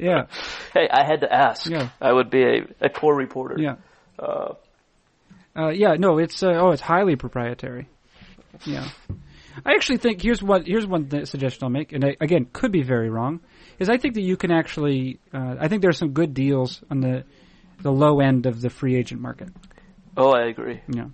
[0.00, 0.26] yeah,
[0.72, 1.66] Hey, I had to ask.
[1.68, 1.90] Yeah.
[2.00, 3.56] I would be a, a core reporter.
[3.58, 3.76] yeah,
[4.18, 4.54] Uh,
[5.56, 5.94] uh, yeah.
[5.98, 7.88] No, it's uh, oh, it's highly proprietary.
[8.64, 8.88] Yeah,
[9.64, 12.72] I actually think here's what here's one th- suggestion I'll make, and I, again could
[12.72, 13.40] be very wrong.
[13.78, 17.00] Is I think that you can actually, uh, I think there's some good deals on
[17.00, 17.24] the
[17.82, 19.48] the low end of the free agent market.
[20.16, 20.80] oh, I agree.
[20.88, 21.08] Yeah.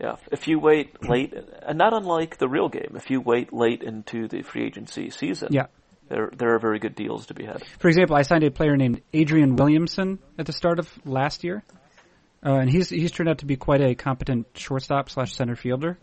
[0.00, 1.32] Yeah, if you wait late,
[1.64, 5.50] and not unlike the real game, if you wait late into the free agency season,
[5.52, 5.66] Yeah.
[6.12, 7.62] There there are very good deals to be had.
[7.78, 11.62] For example, I signed a player named Adrian Williamson at the start of last year,
[12.44, 15.98] uh, and he's he's turned out to be quite a competent shortstop slash center fielder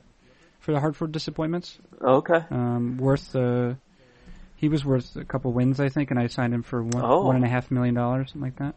[0.62, 1.78] for the Hartford Disappointments.
[2.01, 2.39] Okay.
[2.49, 3.76] Um, worth uh,
[4.55, 7.26] he was worth a couple wins, I think, and I signed him for one Oh.
[7.26, 8.74] one and a half million dollars, something like that.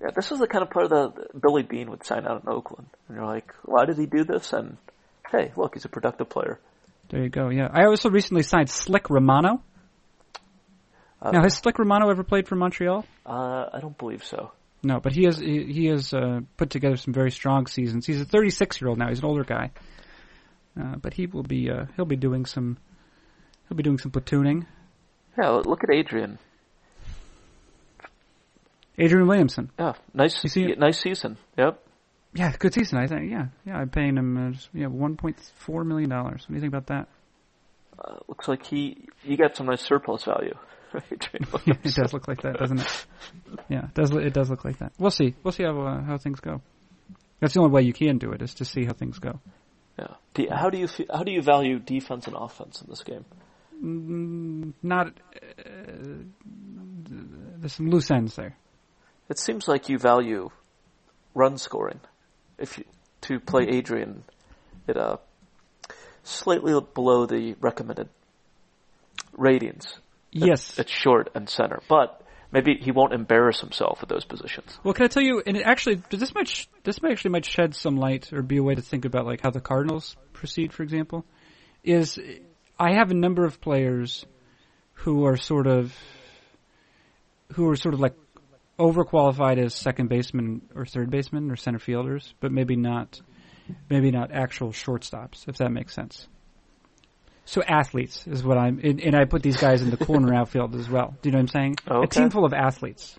[0.00, 2.88] Yeah, this is the kind of player that Billy Beane would sign out in Oakland.
[3.08, 4.54] And you're like, why did he do this?
[4.54, 4.78] And
[5.30, 6.60] hey, look, he's a productive player.
[7.10, 7.50] There you go.
[7.50, 9.62] Yeah, I also recently signed Slick Romano.
[11.24, 13.04] Uh, now, has Slick Romano ever played for Montreal?
[13.24, 14.52] uh, I don't believe so.
[14.82, 18.04] No, but he has he, he has uh, put together some very strong seasons.
[18.06, 19.08] He's a 36 year old now.
[19.08, 19.70] He's an older guy,
[20.78, 22.76] uh, but he will be uh, he'll be doing some
[23.68, 24.66] He'll be doing some platooning.
[25.38, 26.38] Yeah, look at Adrian.
[28.98, 29.70] Adrian Williamson.
[29.78, 31.36] Yeah, nice, You see- nice season.
[31.58, 31.80] Yep.
[32.34, 32.98] Yeah, good season.
[32.98, 33.30] I think.
[33.30, 33.76] Yeah, yeah.
[33.76, 34.36] I'm paying him.
[34.36, 36.42] Uh, just, yeah, 1.4 million dollars.
[36.42, 37.08] What do you think about that?
[37.98, 40.54] Uh, looks like he you got some nice surplus value.
[41.10, 41.46] Adrian
[41.84, 43.06] it does look like that, doesn't it?
[43.68, 44.10] Yeah, it does.
[44.10, 44.92] It does look like that.
[44.98, 45.34] We'll see.
[45.42, 46.60] We'll see how uh, how things go.
[47.40, 49.40] That's the only way you can do it is to see how things go.
[49.98, 50.14] Yeah.
[50.34, 53.24] Do you- how do you how do you value defense and offense in this game?
[53.82, 55.08] Mm, not.
[55.08, 56.22] Uh,
[57.58, 58.56] there's some loose ends there.
[59.28, 60.50] It seems like you value
[61.34, 62.00] run scoring.
[62.58, 62.84] If you
[63.22, 64.22] to play Adrian
[64.86, 65.16] at uh,
[66.22, 68.08] slightly below the recommended
[69.32, 69.98] ratings.
[70.34, 70.78] Yes.
[70.78, 72.20] At short and center, but
[72.50, 74.78] maybe he won't embarrass himself at those positions.
[74.82, 75.42] Well, can I tell you?
[75.46, 78.56] And it actually, this might sh- this might actually might shed some light or be
[78.56, 80.72] a way to think about like how the Cardinals proceed.
[80.72, 81.24] For example,
[81.82, 82.18] is
[82.78, 84.26] I have a number of players
[84.94, 85.94] who are sort of
[87.52, 88.14] who are sort of like
[88.78, 93.20] overqualified as second baseman or third baseman or center fielders, but maybe not
[93.88, 96.28] maybe not actual shortstops, if that makes sense.
[97.46, 100.74] So athletes is what I'm, and, and I put these guys in the corner outfield
[100.74, 101.14] as well.
[101.20, 101.76] Do you know what I'm saying?
[101.86, 103.18] A team full of athletes.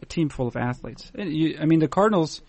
[0.00, 1.10] A team full of athletes.
[1.14, 2.40] And you, I mean, the Cardinals,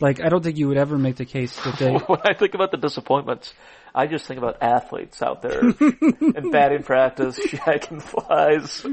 [0.00, 1.92] like, I don't think you would ever make the case that they.
[2.06, 3.52] when I think about the disappointments,
[3.94, 8.86] I just think about athletes out there in batting practice, shagging flies.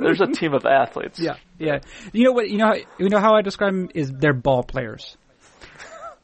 [0.00, 1.20] There's a team of athletes.
[1.20, 1.80] Yeah, yeah.
[2.12, 2.50] You know what?
[2.50, 5.16] You know, how, you know how I describe them is they're ball players.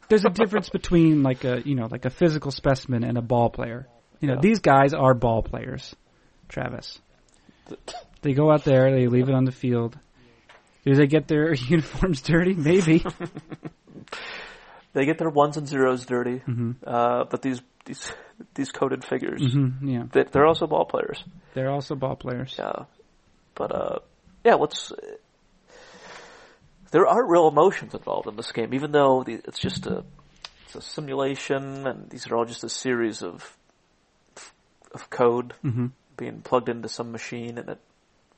[0.08, 3.50] There's a difference between like a you know like a physical specimen and a ball
[3.50, 3.86] player.
[4.20, 4.40] You know, Yeah.
[4.40, 5.94] these guys are ball players.
[6.48, 7.00] Travis,
[8.22, 9.98] they go out there, they leave it on the field.
[10.84, 12.54] Do they get their uniforms dirty?
[12.54, 13.04] Maybe.
[14.92, 18.12] They get their ones and zeros dirty, hmm uh, but these these
[18.54, 21.22] these coded figures, hmm Yeah, they, they're also ball players.
[21.54, 22.54] they're also ball players.
[22.56, 22.84] Yeah,
[23.56, 23.98] but uh,
[24.44, 24.54] yeah.
[24.54, 24.92] What's
[26.94, 30.04] there are real emotions involved in this game, even though the, it's just a
[30.64, 33.56] it's a simulation, and these are all just a series of
[34.92, 35.86] of code hmm
[36.16, 37.80] being plugged into some machine, and it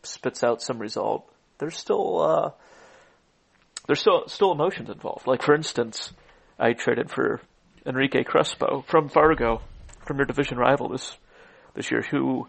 [0.02, 1.30] spits out some result.
[1.58, 2.50] There's still uh,
[3.86, 5.26] there's still still emotions involved.
[5.26, 6.10] Like for instance,
[6.58, 7.42] I traded for
[7.84, 9.60] Enrique Crespo from Fargo,
[10.06, 11.14] from your division rival this
[11.74, 12.48] this year, who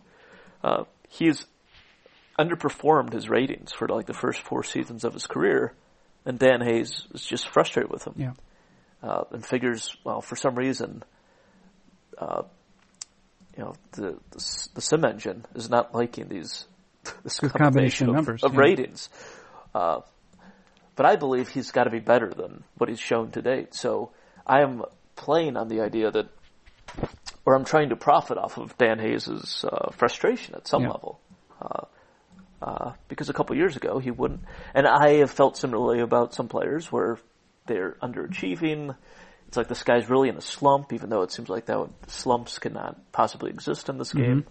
[0.64, 1.46] uh, he's
[2.40, 5.74] underperformed his ratings for like the first four seasons of his career,
[6.28, 8.14] and Dan Hayes is just frustrated with him.
[8.18, 8.34] Yeah.
[9.02, 11.04] Uh, and figures, well, for some reason,
[12.18, 12.44] uh,
[13.56, 16.68] you know, the, the the sim engine is not liking these
[17.24, 18.60] this Good combination of numbers, of yeah.
[18.60, 19.10] ratings.
[19.74, 20.02] Uh,
[20.96, 23.74] but I believe he's got to be better than what he's shown to date.
[23.74, 24.12] So
[24.46, 24.84] I am
[25.16, 26.28] playing on the idea that,
[27.46, 30.90] or I'm trying to profit off of Dan Hayes' uh, frustration at some Yeah.
[30.90, 31.20] level.
[32.62, 34.42] Uh, because a couple years ago he wouldn't,
[34.74, 37.20] and I have felt similarly about some players where
[37.68, 38.96] they're underachieving.
[39.48, 41.94] It's like this guy's really in a slump, even though it seems like that would,
[42.08, 44.46] slumps cannot possibly exist in this game.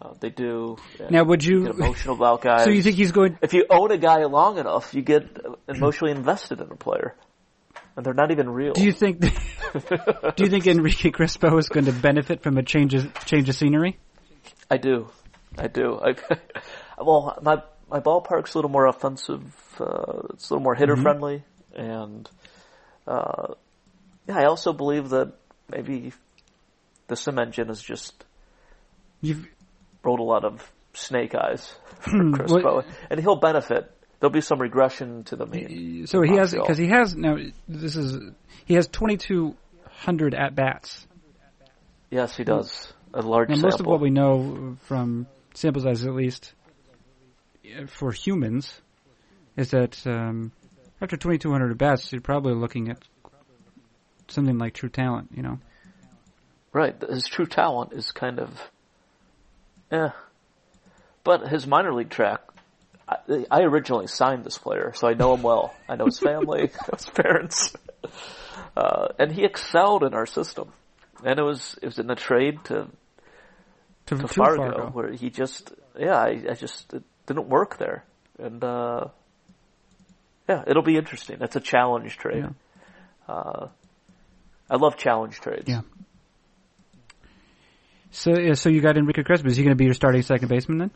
[0.00, 0.76] Uh, they do.
[1.10, 2.62] Now, would you- get emotional about guys?
[2.64, 3.38] So you think he's going?
[3.42, 5.38] if you own a guy long enough, you get
[5.68, 7.14] emotionally invested in a player,
[7.96, 8.72] and they're not even real.
[8.72, 9.20] Do you think?
[10.40, 13.54] do you think Enrique Crespo is going to benefit from a change of change of
[13.54, 13.98] scenery?
[14.70, 15.08] I do,
[15.56, 16.00] I do.
[16.02, 16.14] I,
[16.98, 19.42] well, my my ballpark's a little more offensive.
[19.78, 21.42] Uh, it's a little more hitter friendly,
[21.74, 22.28] and
[23.06, 23.54] uh,
[24.26, 25.32] yeah, I also believe that
[25.70, 26.12] maybe
[27.08, 28.24] the sim engine is just
[29.20, 29.46] You've,
[30.02, 33.90] rolled a lot of snake eyes for Hmm, Crespo, what- and he'll benefit.
[34.20, 36.06] There'll be some regression to the mean.
[36.06, 37.36] so he has because he has now.
[37.68, 38.18] This is
[38.64, 39.54] he has twenty two
[39.90, 41.06] hundred at bats,
[42.10, 43.70] Yes, he does a large and sample.
[43.70, 46.54] most of what we know from sample size, at least
[47.86, 48.80] for humans,
[49.56, 50.52] is that um,
[51.00, 52.98] after twenty two hundred at bats, you're probably looking at
[54.28, 55.30] something like true talent.
[55.34, 55.58] You know,
[56.74, 57.00] Right.
[57.08, 58.50] His true talent is kind of,
[59.92, 60.08] eh.
[61.22, 62.40] But his minor league track,
[63.08, 65.72] I, I originally signed this player, so I know him well.
[65.88, 67.76] I know his family, I know his parents,
[68.76, 70.72] uh, and he excelled in our system.
[71.22, 72.88] And it was it was in a trade to
[74.06, 78.04] to, to to Fargo, where he just yeah I, I just it didn't work there,
[78.38, 79.06] and uh,
[80.48, 81.38] yeah it'll be interesting.
[81.40, 82.44] It's a challenge trade.
[83.28, 83.34] Yeah.
[83.34, 83.68] Uh,
[84.70, 85.68] I love challenge trades.
[85.68, 85.82] Yeah.
[88.10, 89.48] So, so you got Enrique Crespo.
[89.48, 90.90] Is he going to be your starting second baseman then?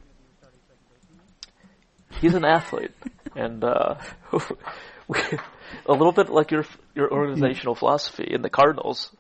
[2.21, 2.93] he's an athlete,
[3.37, 3.97] and uh,
[4.33, 6.65] a little bit like your
[6.95, 9.11] your organizational philosophy in the Cardinals.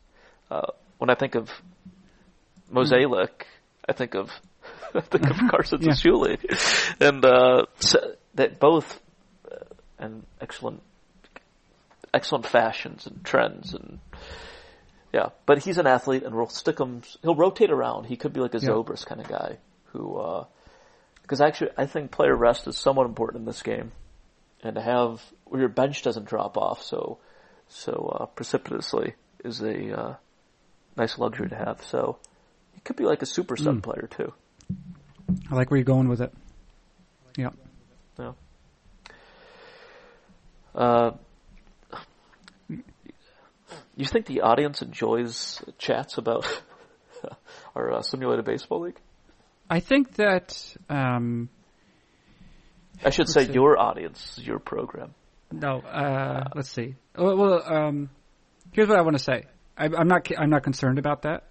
[0.50, 1.50] Uh, when I think of
[2.70, 3.46] Mosaic,
[3.88, 4.30] I think of
[4.94, 5.92] I think of Carson Yeah.
[5.92, 9.00] Cistulli, and uh, so that both
[9.50, 9.56] uh,
[9.98, 10.82] and excellent
[12.14, 13.98] excellent fashions and trends and
[15.12, 15.28] yeah.
[15.46, 17.02] But he's an athlete, and we'll stick him.
[17.22, 18.04] He'll rotate around.
[18.04, 18.68] He could be like a Yeah.
[18.70, 19.58] Zobrist kind of guy
[19.92, 20.20] who.
[21.22, 23.92] Because actually, I think player rest is somewhat important in this game,
[24.62, 27.18] and to have where your bench doesn't drop off so
[27.68, 29.14] so uh, precipitously
[29.44, 30.14] is a uh,
[30.96, 31.82] nice luxury to have.
[31.84, 32.16] So
[32.72, 33.82] he could be like a super sub Mm.
[33.82, 34.32] player too.
[35.50, 36.32] I like where you're going with it.
[37.36, 37.50] Yeah.
[38.18, 38.32] Yeah.
[40.74, 41.10] Uh,
[42.68, 46.46] you think the audience enjoys chats about
[47.74, 49.00] our uh, simulated baseball league?
[49.68, 51.48] I think that um,
[53.04, 53.52] I should say see.
[53.52, 55.14] your audience, your program.
[55.52, 55.80] no.
[55.80, 56.94] Uh, let's see.
[57.16, 58.10] Well, well um,
[58.72, 59.44] here's what I want to say.
[59.76, 60.28] I, I'm not.
[60.36, 61.44] I'm not concerned about that.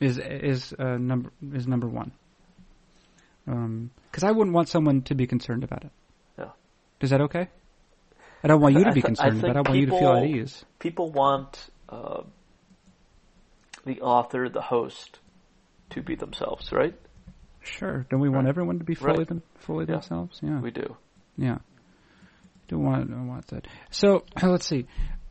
[0.00, 2.12] Is is uh, number is number one.
[3.46, 5.90] Because I wouldn't want someone to be concerned about it.
[6.38, 6.50] Yeah.
[7.00, 7.48] Is that okay?
[8.42, 10.12] I don't want you to be th- I concerned, but I want you to feel
[10.12, 10.64] at ease.
[10.78, 12.22] People want uh,
[13.86, 15.18] the author, the host,
[15.90, 16.94] to be themselves, right?
[17.62, 18.06] Sure.
[18.10, 19.28] Don't we want everyone to be fully Right.
[19.28, 19.92] them, fully Yeah.
[19.94, 20.40] themselves?
[20.42, 20.60] Yeah.
[20.60, 20.96] We do.
[21.38, 21.58] Yeah.
[22.68, 23.66] Don't want don't want that.
[23.90, 24.86] So let's see.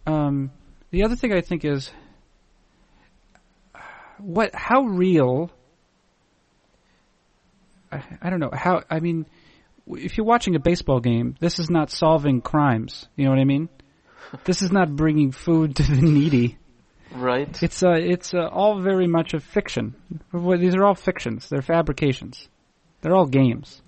[0.08, 0.52] Um,
[0.92, 1.92] the other thing I think is
[4.20, 5.52] what how real
[7.94, 9.26] I, I don't know how I mean
[9.88, 13.46] if you're watching a baseball game this is not solving crimes you know what I
[13.46, 13.70] mean
[14.46, 16.58] this is not bringing food to the needy
[17.12, 17.62] Right.
[17.62, 19.94] it's uh it's uh, all very much a fiction
[20.32, 22.48] Well, these are all fictions they're fabrications
[23.02, 23.82] they're all games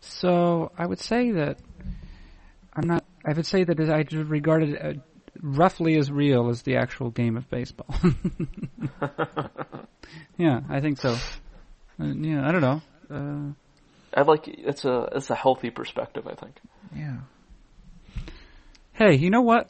[0.00, 1.58] so I would say that
[2.76, 3.04] I'm not.
[3.24, 4.92] I would say that I just regard it uh,
[5.40, 7.88] roughly as real as the actual game of baseball.
[10.36, 11.16] yeah, I think so.
[12.00, 12.82] Uh, yeah, I don't know.
[13.10, 13.52] Uh,
[14.18, 16.26] I like it's a it's a healthy perspective.
[16.26, 16.56] I think.
[16.94, 17.16] yeah.
[18.92, 19.68] Hey, you know what?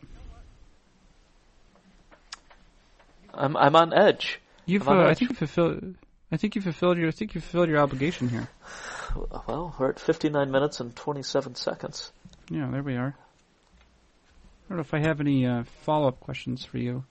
[3.35, 4.41] I'm I'm on edge.
[4.65, 4.89] You've.
[4.89, 5.95] On Uh, I think you fulfilled.
[6.33, 7.09] I think you fulfilled your.
[7.09, 8.49] I think you fulfilled your obligation here.
[9.49, 12.13] Well, we're at 59 minutes and 27 seconds.
[12.51, 13.17] Yeah, there we are.
[13.17, 17.05] I don't know if I have any uh, follow-up questions for you.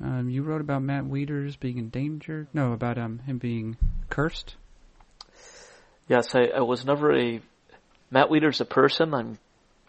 [0.00, 2.48] Um, you wrote about Matt Wieters being endangered.
[2.52, 3.76] No, about um, him being
[4.10, 4.56] cursed.
[6.08, 7.40] Yes, I, I was never a
[8.10, 9.14] Matt Wieters a person.
[9.14, 9.38] I'm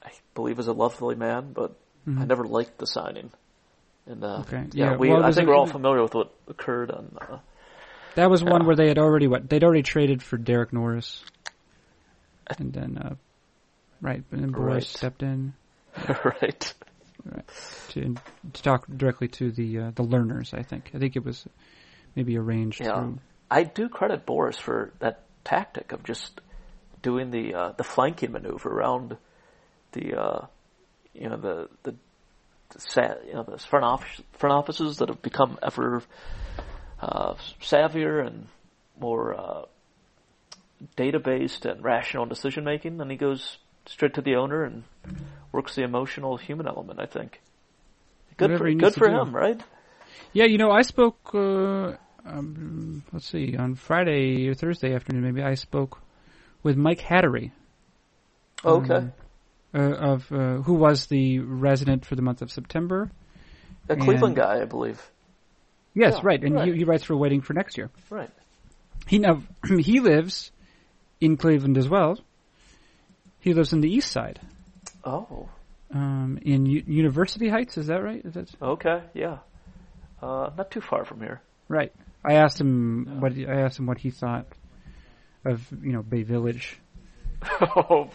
[0.03, 1.75] I believe is a lovely man, but
[2.07, 2.21] Mhm.
[2.21, 3.31] I never liked the signing.
[4.05, 4.63] And uh, Okay.
[4.73, 7.17] yeah, Yeah, we well, I think we're all familiar with what occurred on.
[7.19, 7.39] Uh,
[8.13, 11.23] That was one where they had already what they'd already traded for Derek Norris,
[12.59, 13.15] and then uh,
[14.01, 14.83] right, and then Boras Right.
[14.83, 15.53] stepped in
[16.23, 16.73] right.
[17.89, 18.15] To
[18.53, 20.53] to talk directly to the uh, the Lerners.
[20.53, 21.47] I think I think it was
[22.15, 22.93] maybe arranged Yeah.
[22.93, 23.19] through.
[23.49, 26.41] I do credit Boras for that tactic of just
[27.01, 29.17] doing the uh, the flanking maneuver around
[29.93, 30.45] the uh,
[31.13, 31.95] you know the the,
[32.69, 36.03] the sa- you know the front office front offices that have become ever
[37.01, 38.47] uh, savvier and
[38.99, 39.65] more uh,
[40.95, 42.99] data based and rational decision making.
[43.01, 43.57] And he goes
[43.87, 44.83] straight to the owner and
[45.51, 46.99] works the emotional human element.
[46.99, 47.41] I think
[48.37, 49.15] good Whatever for good for do.
[49.15, 49.61] him, right?
[50.33, 51.33] Yeah, you know, I spoke.
[51.33, 51.93] Uh,
[52.25, 56.01] um, let's see, on Friday or Thursday afternoon, maybe I spoke
[56.63, 57.51] with Mike Hattery.
[58.63, 58.95] Oh, okay.
[58.95, 59.13] um,
[59.73, 63.11] uh, of uh, who was the resident for the month of September.
[63.89, 65.01] A Cleveland guy, I believe.
[65.93, 66.67] Yes, Yeah, right, and right.
[66.67, 67.89] He, he writes for Waiting for Next Year.
[68.09, 68.31] Right.
[69.07, 69.43] He now
[69.79, 70.51] he lives
[71.21, 72.17] in Cleveland as well.
[73.45, 74.39] He lives in the East Side,
[75.05, 75.47] Oh.
[75.93, 77.77] um, in U- University Heights.
[77.77, 78.25] Is that right?
[78.25, 79.37] Is that Okay, yeah.
[80.19, 81.41] Uh, not too far from here.
[81.69, 81.93] right?
[82.27, 84.47] I asked him what he, I asked him what he thought
[85.45, 86.79] of you know Bay Village.
[87.61, 88.09] oh,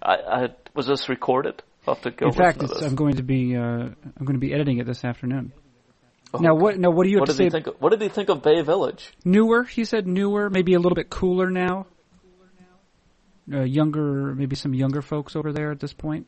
[0.00, 1.60] I, I, was this recorded?
[1.84, 4.46] I'll have to go in fact, it's, I'm going to be uh, I'm going to
[4.46, 5.52] be editing it this afternoon.
[6.32, 6.78] Oh, Now what?
[6.78, 7.66] Now what do you What did he think?
[7.66, 9.12] Of, what did he think of Bay Village?
[9.24, 11.86] Newer, he said newer, maybe a little bit cooler now.
[13.52, 16.26] Uh, younger, maybe some younger folks over there at this point.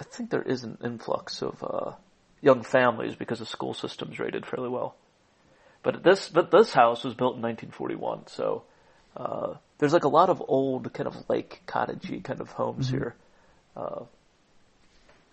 [0.00, 1.92] I think there is an influx of uh,
[2.40, 4.96] young families because the school system's rated fairly well.
[5.84, 8.64] But this, but this house was built in 1941, so
[9.16, 12.96] uh, there's like a lot of old kind of lake cottagey kind of homes Mm-hmm.
[12.96, 13.14] here.
[13.76, 14.04] Uh,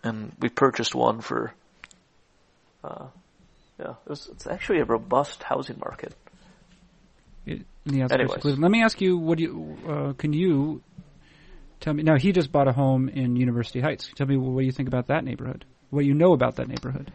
[0.04, 1.54] and we purchased one for.
[2.84, 3.08] Uh,
[3.80, 6.14] yeah, it was, it's actually a robust housing market.
[7.48, 8.46] Anyways.
[8.46, 10.82] Let me ask you, what do you, uh, can you
[11.80, 14.10] tell me, now he just bought a home in University Heights.
[14.16, 15.66] Tell me what do you think about that neighborhood?
[15.90, 17.12] What you know about that neighborhood?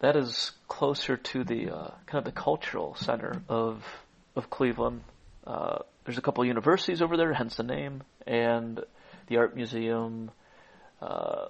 [0.00, 3.82] that is closer to the uh, kind of the cultural center of
[4.36, 5.02] of Cleveland.
[5.46, 8.80] Uh, there's a couple of universities over there, hence the name, and
[9.28, 10.30] the art museum,
[11.00, 11.46] uh,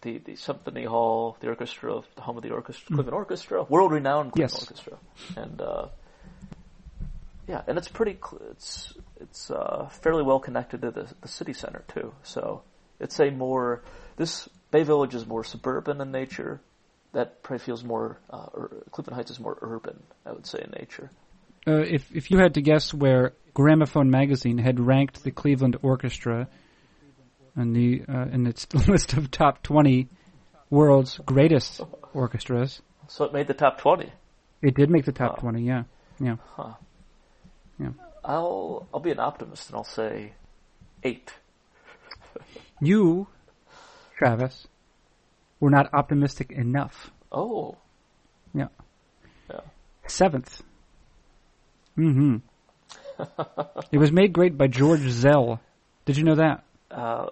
[0.00, 4.32] the the symphony hall, the orchestra, the home of the orchestra, Cleveland Orchestra, world renowned
[4.32, 4.62] Cleveland Yes.
[4.62, 4.98] Orchestra,
[5.36, 5.88] and uh,
[7.48, 8.16] yeah, and it's pretty.
[8.18, 12.12] Cl- it's it's uh, fairly well connected to the the city center too.
[12.22, 12.62] So
[12.98, 13.82] it's a more
[14.16, 16.60] this Bay Village is more suburban in nature.
[17.12, 18.18] That probably feels more.
[18.30, 21.10] Uh, ur- Cleveland Heights is more urban, I would say, in nature.
[21.66, 26.48] Uh, if if you had to guess where Gramophone magazine had ranked the Cleveland Orchestra
[27.56, 30.08] in the uh, in its list of top twenty
[30.70, 31.80] world's greatest
[32.14, 34.12] orchestras, So it made the top twenty.
[34.62, 35.62] it did make the top twenty.
[35.62, 35.82] Yeah,
[36.20, 36.36] yeah.
[36.56, 36.74] Huh.
[37.80, 37.88] Yeah.
[38.24, 40.32] I'll I'll be an optimist and I'll say
[41.02, 41.32] eight.
[42.82, 43.26] You,
[44.16, 44.66] Travis,
[45.60, 47.10] were not optimistic enough.
[47.30, 47.76] Oh,
[48.54, 48.68] Yeah.
[49.50, 49.60] Yeah.
[50.06, 50.62] Seventh.
[51.98, 52.36] Mm-hmm.
[53.92, 55.60] it was made great by George Szell.
[56.06, 56.64] Did you know that?
[56.90, 57.26] uh,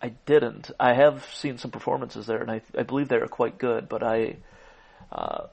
[0.00, 0.70] I didn't.
[0.80, 3.88] I have seen some performances there, and I I believe they are quite good.
[3.88, 4.36] But I,
[5.10, 5.46] uh,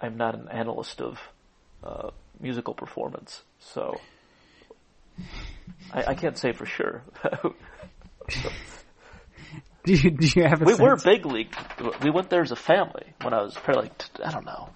[0.00, 1.18] I'm not an analyst of
[1.84, 2.10] uh,
[2.40, 3.98] musical performance, so
[5.92, 7.02] I, I can't say for sure.
[9.84, 11.54] Do you, do you have a we were big league.
[12.02, 14.70] We went there as a family when I was probably like I don't know,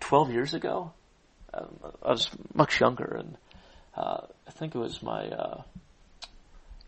[0.00, 0.92] twelve years ago.
[1.54, 3.38] Um, I was much younger, and
[3.96, 5.62] uh, I think it was my uh,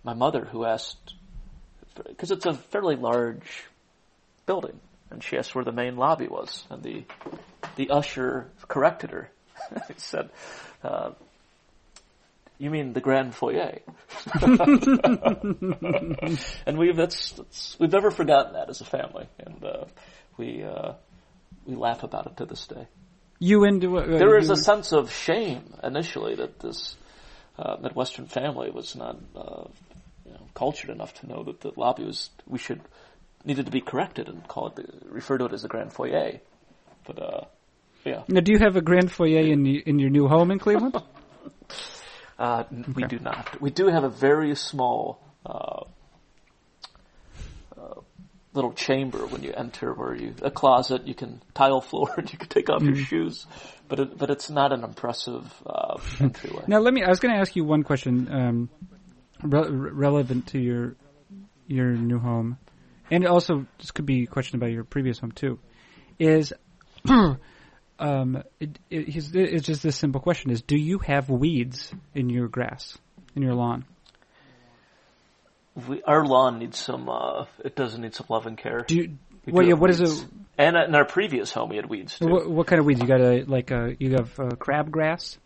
[0.04, 1.14] my mother who asked
[2.06, 3.64] because it's a fairly large
[4.44, 4.78] building,
[5.10, 7.04] and she asked where the main lobby was, and the
[7.76, 9.30] the usher corrected her.
[9.88, 10.30] he said.
[10.82, 11.10] Uh,
[12.58, 13.78] you mean the grand foyer?
[16.66, 19.84] and we've that's, that's we've never forgotten that as a family, and uh,
[20.36, 20.94] we uh,
[21.66, 22.88] we laugh about it to this day.
[23.38, 26.96] You and uh, There is a sense of shame initially that this
[27.56, 29.64] uh, Midwestern family was not uh,
[30.26, 32.80] you know, cultured enough to know that the lobby was we should
[33.44, 36.40] needed to be corrected and call it the, refer to it as the grand foyer.
[37.06, 37.44] But uh,
[38.08, 40.96] yeah, Now, do you have a grand foyer in in your new home in Cleveland?
[42.38, 43.60] uh, n- we do not.
[43.60, 45.20] We do have a very small.
[45.44, 45.84] Uh,
[47.76, 48.00] uh,
[48.54, 52.38] Little chamber when you enter, where you a closet, you can tile floor, and you
[52.38, 53.46] can take off your shoes,
[53.88, 56.64] but it, but it's not an impressive uh, entryway.
[56.66, 57.04] now, let me.
[57.04, 58.70] I was going to ask you one question um,
[59.42, 60.96] re- relevant to your
[61.68, 62.56] your new home,
[63.10, 65.58] and also this could be a question about your previous home too.
[66.18, 66.52] Is
[67.98, 72.30] um, it, it, it's- it's just this simple question: Is do you have weeds in
[72.30, 72.96] your grass
[73.34, 73.84] in your lawn?
[75.88, 77.08] We, our lawn needs some.
[77.08, 78.80] Uh, it doesn't need some love and care.
[78.86, 80.22] Do you, We what, do yeah, what is weeds.
[80.22, 80.28] it?
[80.58, 82.26] And in our previous home, we had weeds too.
[82.26, 83.00] What, what kind of weeds?
[83.00, 85.38] You got a like a you have uh, crabgrass.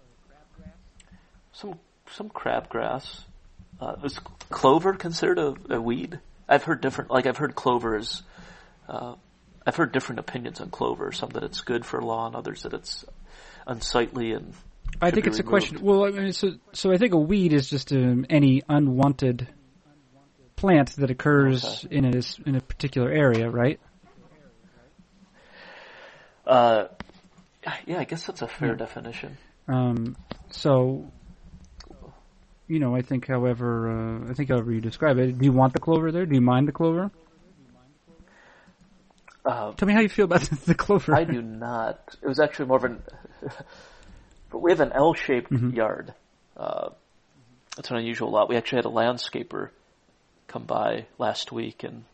[1.52, 1.78] Some
[2.10, 3.20] some crabgrass.
[3.80, 6.18] Uh, is clover considered a, a weed?
[6.48, 7.10] I've heard different.
[7.10, 8.22] Like I've heard clover is.
[8.88, 9.14] Uh,
[9.66, 11.12] I've heard different opinions on clover.
[11.12, 13.04] Some that it's good for law, and others that it's
[13.66, 14.54] unsightly and.
[15.00, 15.80] I think it's a question.
[15.82, 19.48] Well, I mean, so so I think a weed is just um, any unwanted
[20.56, 23.80] plant that occurs in a in a particular area, right?
[26.46, 26.88] Uh,
[27.86, 28.74] yeah, I guess that's a fair Yeah.
[28.74, 29.38] definition.
[29.68, 30.16] Um,
[30.50, 31.10] so,
[32.66, 35.72] you know, I think, however, uh, I think however you describe it, do you want
[35.72, 36.26] the clover there?
[36.26, 37.10] Do you mind the clover?
[39.44, 41.14] Uh, Tell me how you feel about the clover.
[41.14, 42.16] I do not.
[42.22, 43.02] It was actually more of an.
[44.50, 45.74] but we have an L-shaped Mhm.
[45.74, 46.14] yard.
[46.56, 46.90] Uh,
[47.78, 48.48] it's an unusual lot.
[48.48, 49.70] We actually had a landscaper
[50.46, 52.04] come by last week, and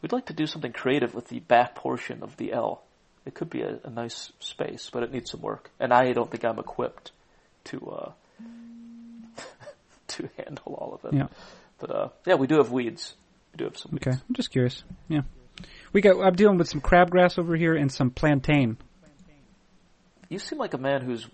[0.00, 2.82] we'd like to do something creative with the back portion of the L.
[3.26, 6.30] It could be a, a nice space, but it needs some work, and I don't
[6.30, 7.10] think I'm equipped
[7.64, 8.12] to uh,
[10.08, 11.16] to handle all of it.
[11.16, 11.26] Yeah.
[11.78, 13.14] But uh, yeah, we do have weeds.
[13.52, 14.06] We do have some weeds.
[14.06, 14.84] Okay, I'm just curious.
[15.08, 15.22] Yeah,
[15.92, 16.20] we got.
[16.20, 18.76] I'm dealing with some crabgrass over here and some plantain.
[20.28, 21.28] You seem like a man who's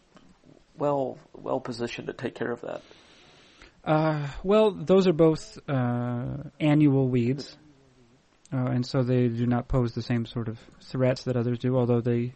[0.76, 2.82] well well positioned to take care of that.
[3.84, 6.26] Uh, well, those are both uh,
[6.60, 7.56] annual weeds,
[8.52, 11.76] uh, and so they do not pose the same sort of threats that others do.
[11.76, 12.34] Although they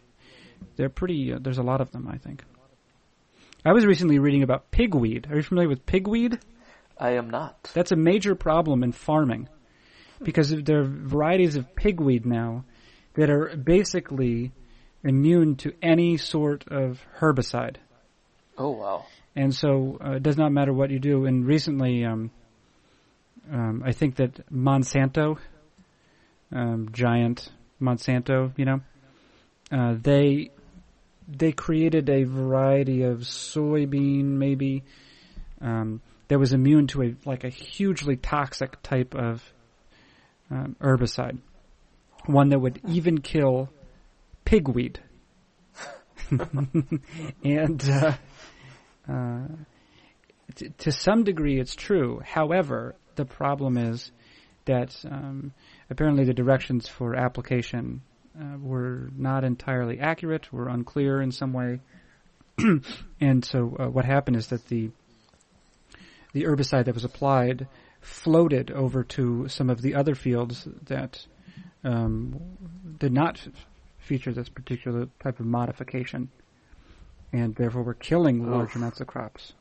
[0.75, 1.33] they're pretty.
[1.33, 2.43] Uh, there's a lot of them, I think.
[3.63, 5.29] I was recently reading about pigweed.
[5.31, 6.39] Are you familiar with pigweed?
[6.97, 7.71] I am not.
[7.73, 9.49] That's a major problem in farming
[10.21, 12.63] because there are varieties of pigweed now
[13.15, 14.51] that are basically
[15.03, 17.77] immune to any sort of herbicide.
[18.57, 19.05] Oh wow.
[19.35, 21.25] And so uh, it does not matter what you do.
[21.25, 22.31] And recently, um,
[23.51, 25.37] um, I think that Monsanto,
[26.51, 27.49] um, giant
[27.81, 28.81] Monsanto, you know,
[29.71, 30.51] uh, they
[31.27, 34.83] they created a variety of soybean, maybe
[35.59, 39.43] um, that was immune to a like a hugely toxic type of
[40.51, 41.39] um, herbicide,
[42.25, 43.69] one that would even kill
[44.45, 44.99] pigweed.
[47.43, 48.13] and uh,
[49.07, 49.47] uh,
[50.55, 52.21] t- to some degree, it's true.
[52.23, 54.11] However, the problem is
[54.65, 55.53] that um,
[55.89, 58.01] apparently the directions for application
[58.39, 61.79] uh, were not entirely accurate, were unclear in some way,
[63.21, 64.89] and so uh, what happened is that the
[66.33, 67.67] the herbicide that was applied
[68.05, 71.25] floated over to some of the other fields that
[71.83, 72.39] um,
[72.99, 73.45] did not
[73.97, 76.29] feature this particular type of modification,
[77.33, 78.75] and therefore were killing large Oof.
[78.75, 79.53] amounts of crops.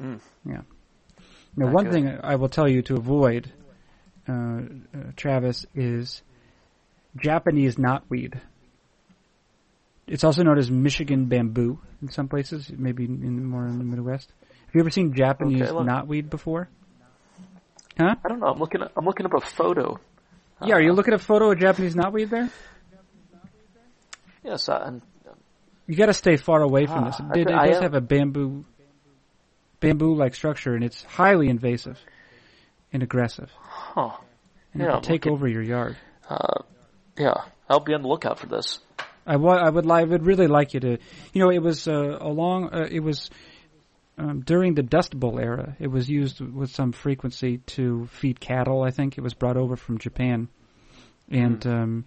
[0.00, 0.20] Mm.
[0.46, 0.60] Yeah.
[1.56, 1.92] Now, Not one good.
[1.92, 3.52] thing I will tell you to avoid,
[4.28, 4.60] uh, uh,
[5.16, 6.22] Travis, is
[7.16, 8.40] Japanese knotweed.
[10.06, 14.32] It's also known as Michigan bamboo in some places, maybe in more in the Midwest.
[14.66, 16.68] Have you ever seen Japanese Okay, knotweed before?
[18.00, 18.14] Huh?
[18.24, 18.46] I don't know.
[18.46, 18.82] I'm looking.
[18.82, 19.98] At, I'm looking up a photo.
[20.64, 22.48] yeah, are you Uh, looking at a photo of Japanese knotweed there?
[24.44, 25.02] Yes, uh, and
[25.86, 27.20] You got to stay far away from Ah, this.
[27.36, 28.64] It, it I does am- have a bamboo,
[29.80, 31.98] bamboo-like structure, and it's highly invasive
[32.92, 34.10] and aggressive, huh.
[34.72, 35.96] and Yeah, it'll take looking- over your yard.
[36.28, 36.62] Uh,
[37.18, 37.34] yeah,
[37.68, 38.78] I'll be on the lookout for this.
[39.26, 40.98] I, wa- I would li- I would really like you to,
[41.32, 43.30] you know, it was uh, along, uh, it was
[44.20, 45.76] um, during the Dust Bowl era.
[45.78, 48.82] It was used with some frequency to feed cattle.
[48.82, 50.48] I think it was brought over from Japan,
[51.30, 52.04] and um,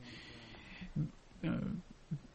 [1.46, 1.50] uh,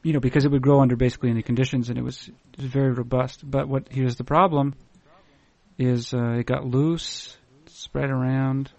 [0.03, 2.67] you know, because it would grow under basically any conditions, and it was, it was
[2.67, 3.49] very robust.
[3.49, 4.75] But what here's the problem:
[5.79, 7.37] is uh, it got loose,
[7.67, 8.71] spread around,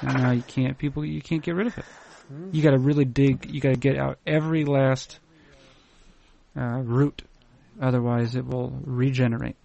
[0.00, 1.84] and now you can't people you can't get rid of it.
[2.50, 3.50] You got to really dig.
[3.50, 5.18] You got to get out every last
[6.56, 7.20] uh, root,
[7.78, 9.56] otherwise it will regenerate.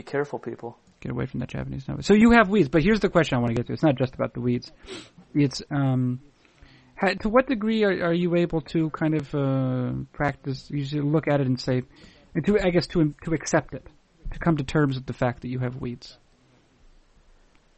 [0.00, 0.78] Be careful, people.
[1.02, 2.02] Get away from that Japanese number.
[2.02, 3.74] So you have weeds, but here's the question I want to get to.
[3.74, 4.72] It's not just about the weeds.
[5.34, 6.20] It's um,
[6.96, 10.70] ha- to what degree are, are you able to kind of uh, practice?
[10.70, 11.82] You should look at it and say,
[12.34, 13.86] and to I guess to to accept it,
[14.32, 16.16] to come to terms with the fact that you have weeds.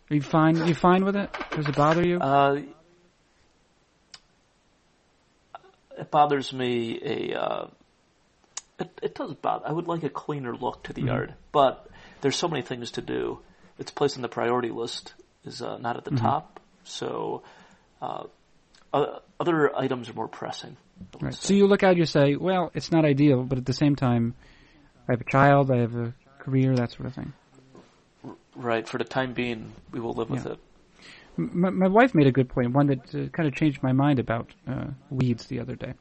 [0.09, 0.65] Are you fine?
[0.69, 1.29] you fine with it?
[1.51, 2.21] Does it bother you?
[2.21, 2.61] Uh,
[5.99, 7.01] it bothers me.
[7.05, 7.67] A uh,
[8.79, 9.67] it, it does bother.
[9.67, 11.07] I would like a cleaner look to the Mhm.
[11.07, 11.89] yard, but
[12.23, 13.39] there's so many things to do.
[13.79, 15.13] Its place on the priority list
[15.45, 16.21] is uh, not at the Mhm.
[16.21, 17.43] top, so
[18.01, 18.25] uh,
[19.39, 20.77] other items are more pressing.
[21.21, 21.35] Right.
[21.35, 24.35] So you look out, you say, well, it's not ideal, but at the same time,
[25.09, 27.33] I have a child, I have a career, that sort of thing.
[28.55, 30.59] right for the time being, we will live with it.
[31.37, 34.19] My, my wife made a good point, one that uh, kind of changed my mind
[34.19, 35.95] about uh, weeds the other day.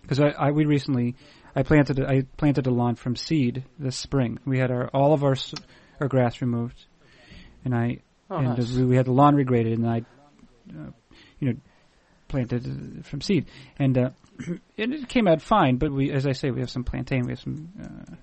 [0.00, 1.14] Because I, I, we recently,
[1.56, 4.38] I planted, a, I planted a lawn from seed this spring.
[4.44, 5.36] We had our all of our
[6.00, 6.84] our grass removed,
[7.64, 7.98] and I
[8.30, 8.72] Oh, and nice.
[8.72, 9.98] we, we had the lawn regraded, and I,
[10.70, 10.90] uh,
[11.38, 11.54] you know,
[12.28, 13.46] planted uh, from seed,
[13.78, 14.10] and uh,
[14.78, 15.76] and it came out fine.
[15.76, 18.14] But we, as I say, we have some plantain, we have some, uh,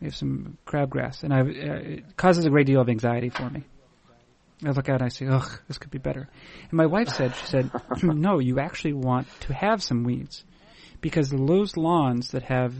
[0.00, 3.48] we have some crabgrass, and I, uh, it causes a great deal of anxiety for
[3.48, 3.64] me.
[4.64, 6.28] I look out and I say, ugh, this could be better.
[6.62, 7.70] And my wife said, she said,
[8.02, 10.44] no, you actually want to have some weeds.
[11.02, 12.72] Because those lawns that have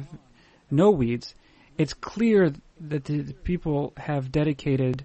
[0.71, 1.35] no weeds,
[1.77, 5.05] it's clear that the, people have dedicated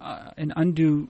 [0.00, 1.08] uh, an undue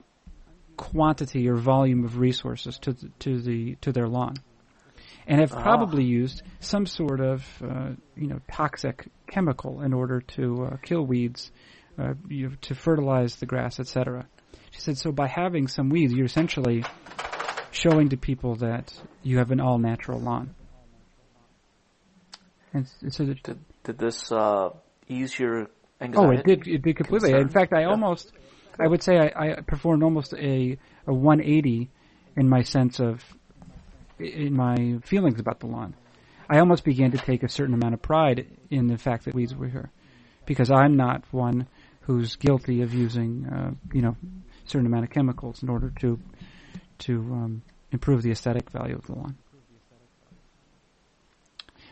[0.77, 4.35] quantity or volume of resources to the, to the to their lawn,
[5.27, 5.61] and have Ah.
[5.61, 11.05] probably used some sort of uh, you know toxic chemical in order to uh, kill
[11.05, 11.51] weeds,
[11.99, 14.25] uh, you know, to fertilize the grass, etc.
[14.71, 16.83] She said, so by having some weeds, you're essentially
[17.71, 18.93] showing to people that
[19.23, 20.53] you have an all natural lawn.
[22.75, 24.69] And s- so that Did did this uh,
[25.07, 25.67] ease your
[26.01, 26.27] anxiety?
[26.27, 26.67] Oh, it did.
[26.67, 27.29] It did completely.
[27.31, 27.41] concern?
[27.47, 27.89] In fact, I Yeah.
[27.91, 28.31] almost,
[28.79, 30.77] I would say, I, I performed almost a
[31.07, 31.89] a 180
[32.35, 33.23] in my sense of,
[34.19, 35.95] in my feelings about the lawn.
[36.49, 39.55] I almost began to take a certain amount of pride in the fact that weeds
[39.55, 39.89] were here,
[40.45, 41.67] because I'm not one
[42.01, 44.15] who's guilty of using, uh, you know,
[44.65, 46.19] a certain amount of chemicals in order to
[46.97, 47.61] to um,
[47.91, 49.37] improve the aesthetic value of the lawn.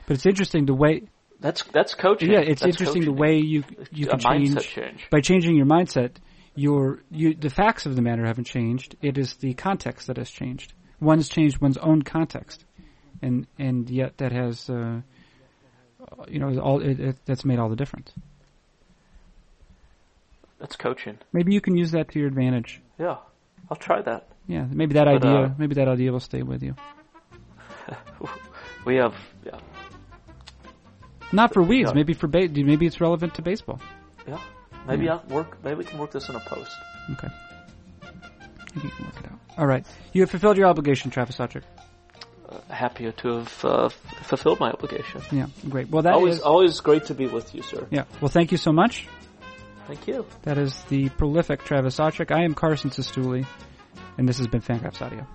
[0.05, 1.03] But it's interesting the way
[1.39, 2.31] That's that's coaching.
[2.31, 5.07] yeah, it's That's interesting the way you you can change change.
[5.09, 6.15] by changing your mindset.
[6.55, 8.95] Your you the facts of the matter haven't changed.
[9.01, 10.73] It is the context that has changed.
[10.99, 12.63] One's changed one's own context,
[13.21, 15.01] and and yet that has uh,
[16.27, 18.13] you know all it, it, that's made all the difference.
[20.59, 21.17] That's coaching.
[21.33, 22.81] Maybe you can use that to your advantage.
[22.99, 23.17] Yeah.
[23.69, 24.27] I'll try that.
[24.47, 26.75] Yeah, maybe that But, idea, uh, maybe that idea will stay with you.
[28.85, 29.13] We have,
[29.45, 29.59] yeah,
[31.33, 33.81] Not for weeds, maybe for ba- maybe it's relevant to baseball.
[34.27, 34.39] yeah.
[34.87, 35.13] Maybe Yeah.
[35.13, 35.57] I'll work.
[35.63, 36.71] Maybe we can work this in a post.
[37.13, 37.27] Okay.
[38.01, 39.39] Think you can work it out.
[39.57, 39.85] All right.
[40.13, 41.63] You have fulfilled your obligation, Travis Sawchik.
[42.49, 43.93] Uh, happy to have uh, f-
[44.23, 45.21] fulfilled my obligation.
[45.31, 45.89] Yeah, great.
[45.89, 47.87] Well, that is always, always great to be with you, sir.
[47.91, 48.03] Yeah.
[48.21, 49.07] Well, thank you so much.
[49.87, 50.25] Thank you.
[50.43, 52.31] That is the prolific Travis Sawchik.
[52.35, 53.45] I am Carson Cistulli,
[54.17, 55.25] and this has been Fangraphs Audio.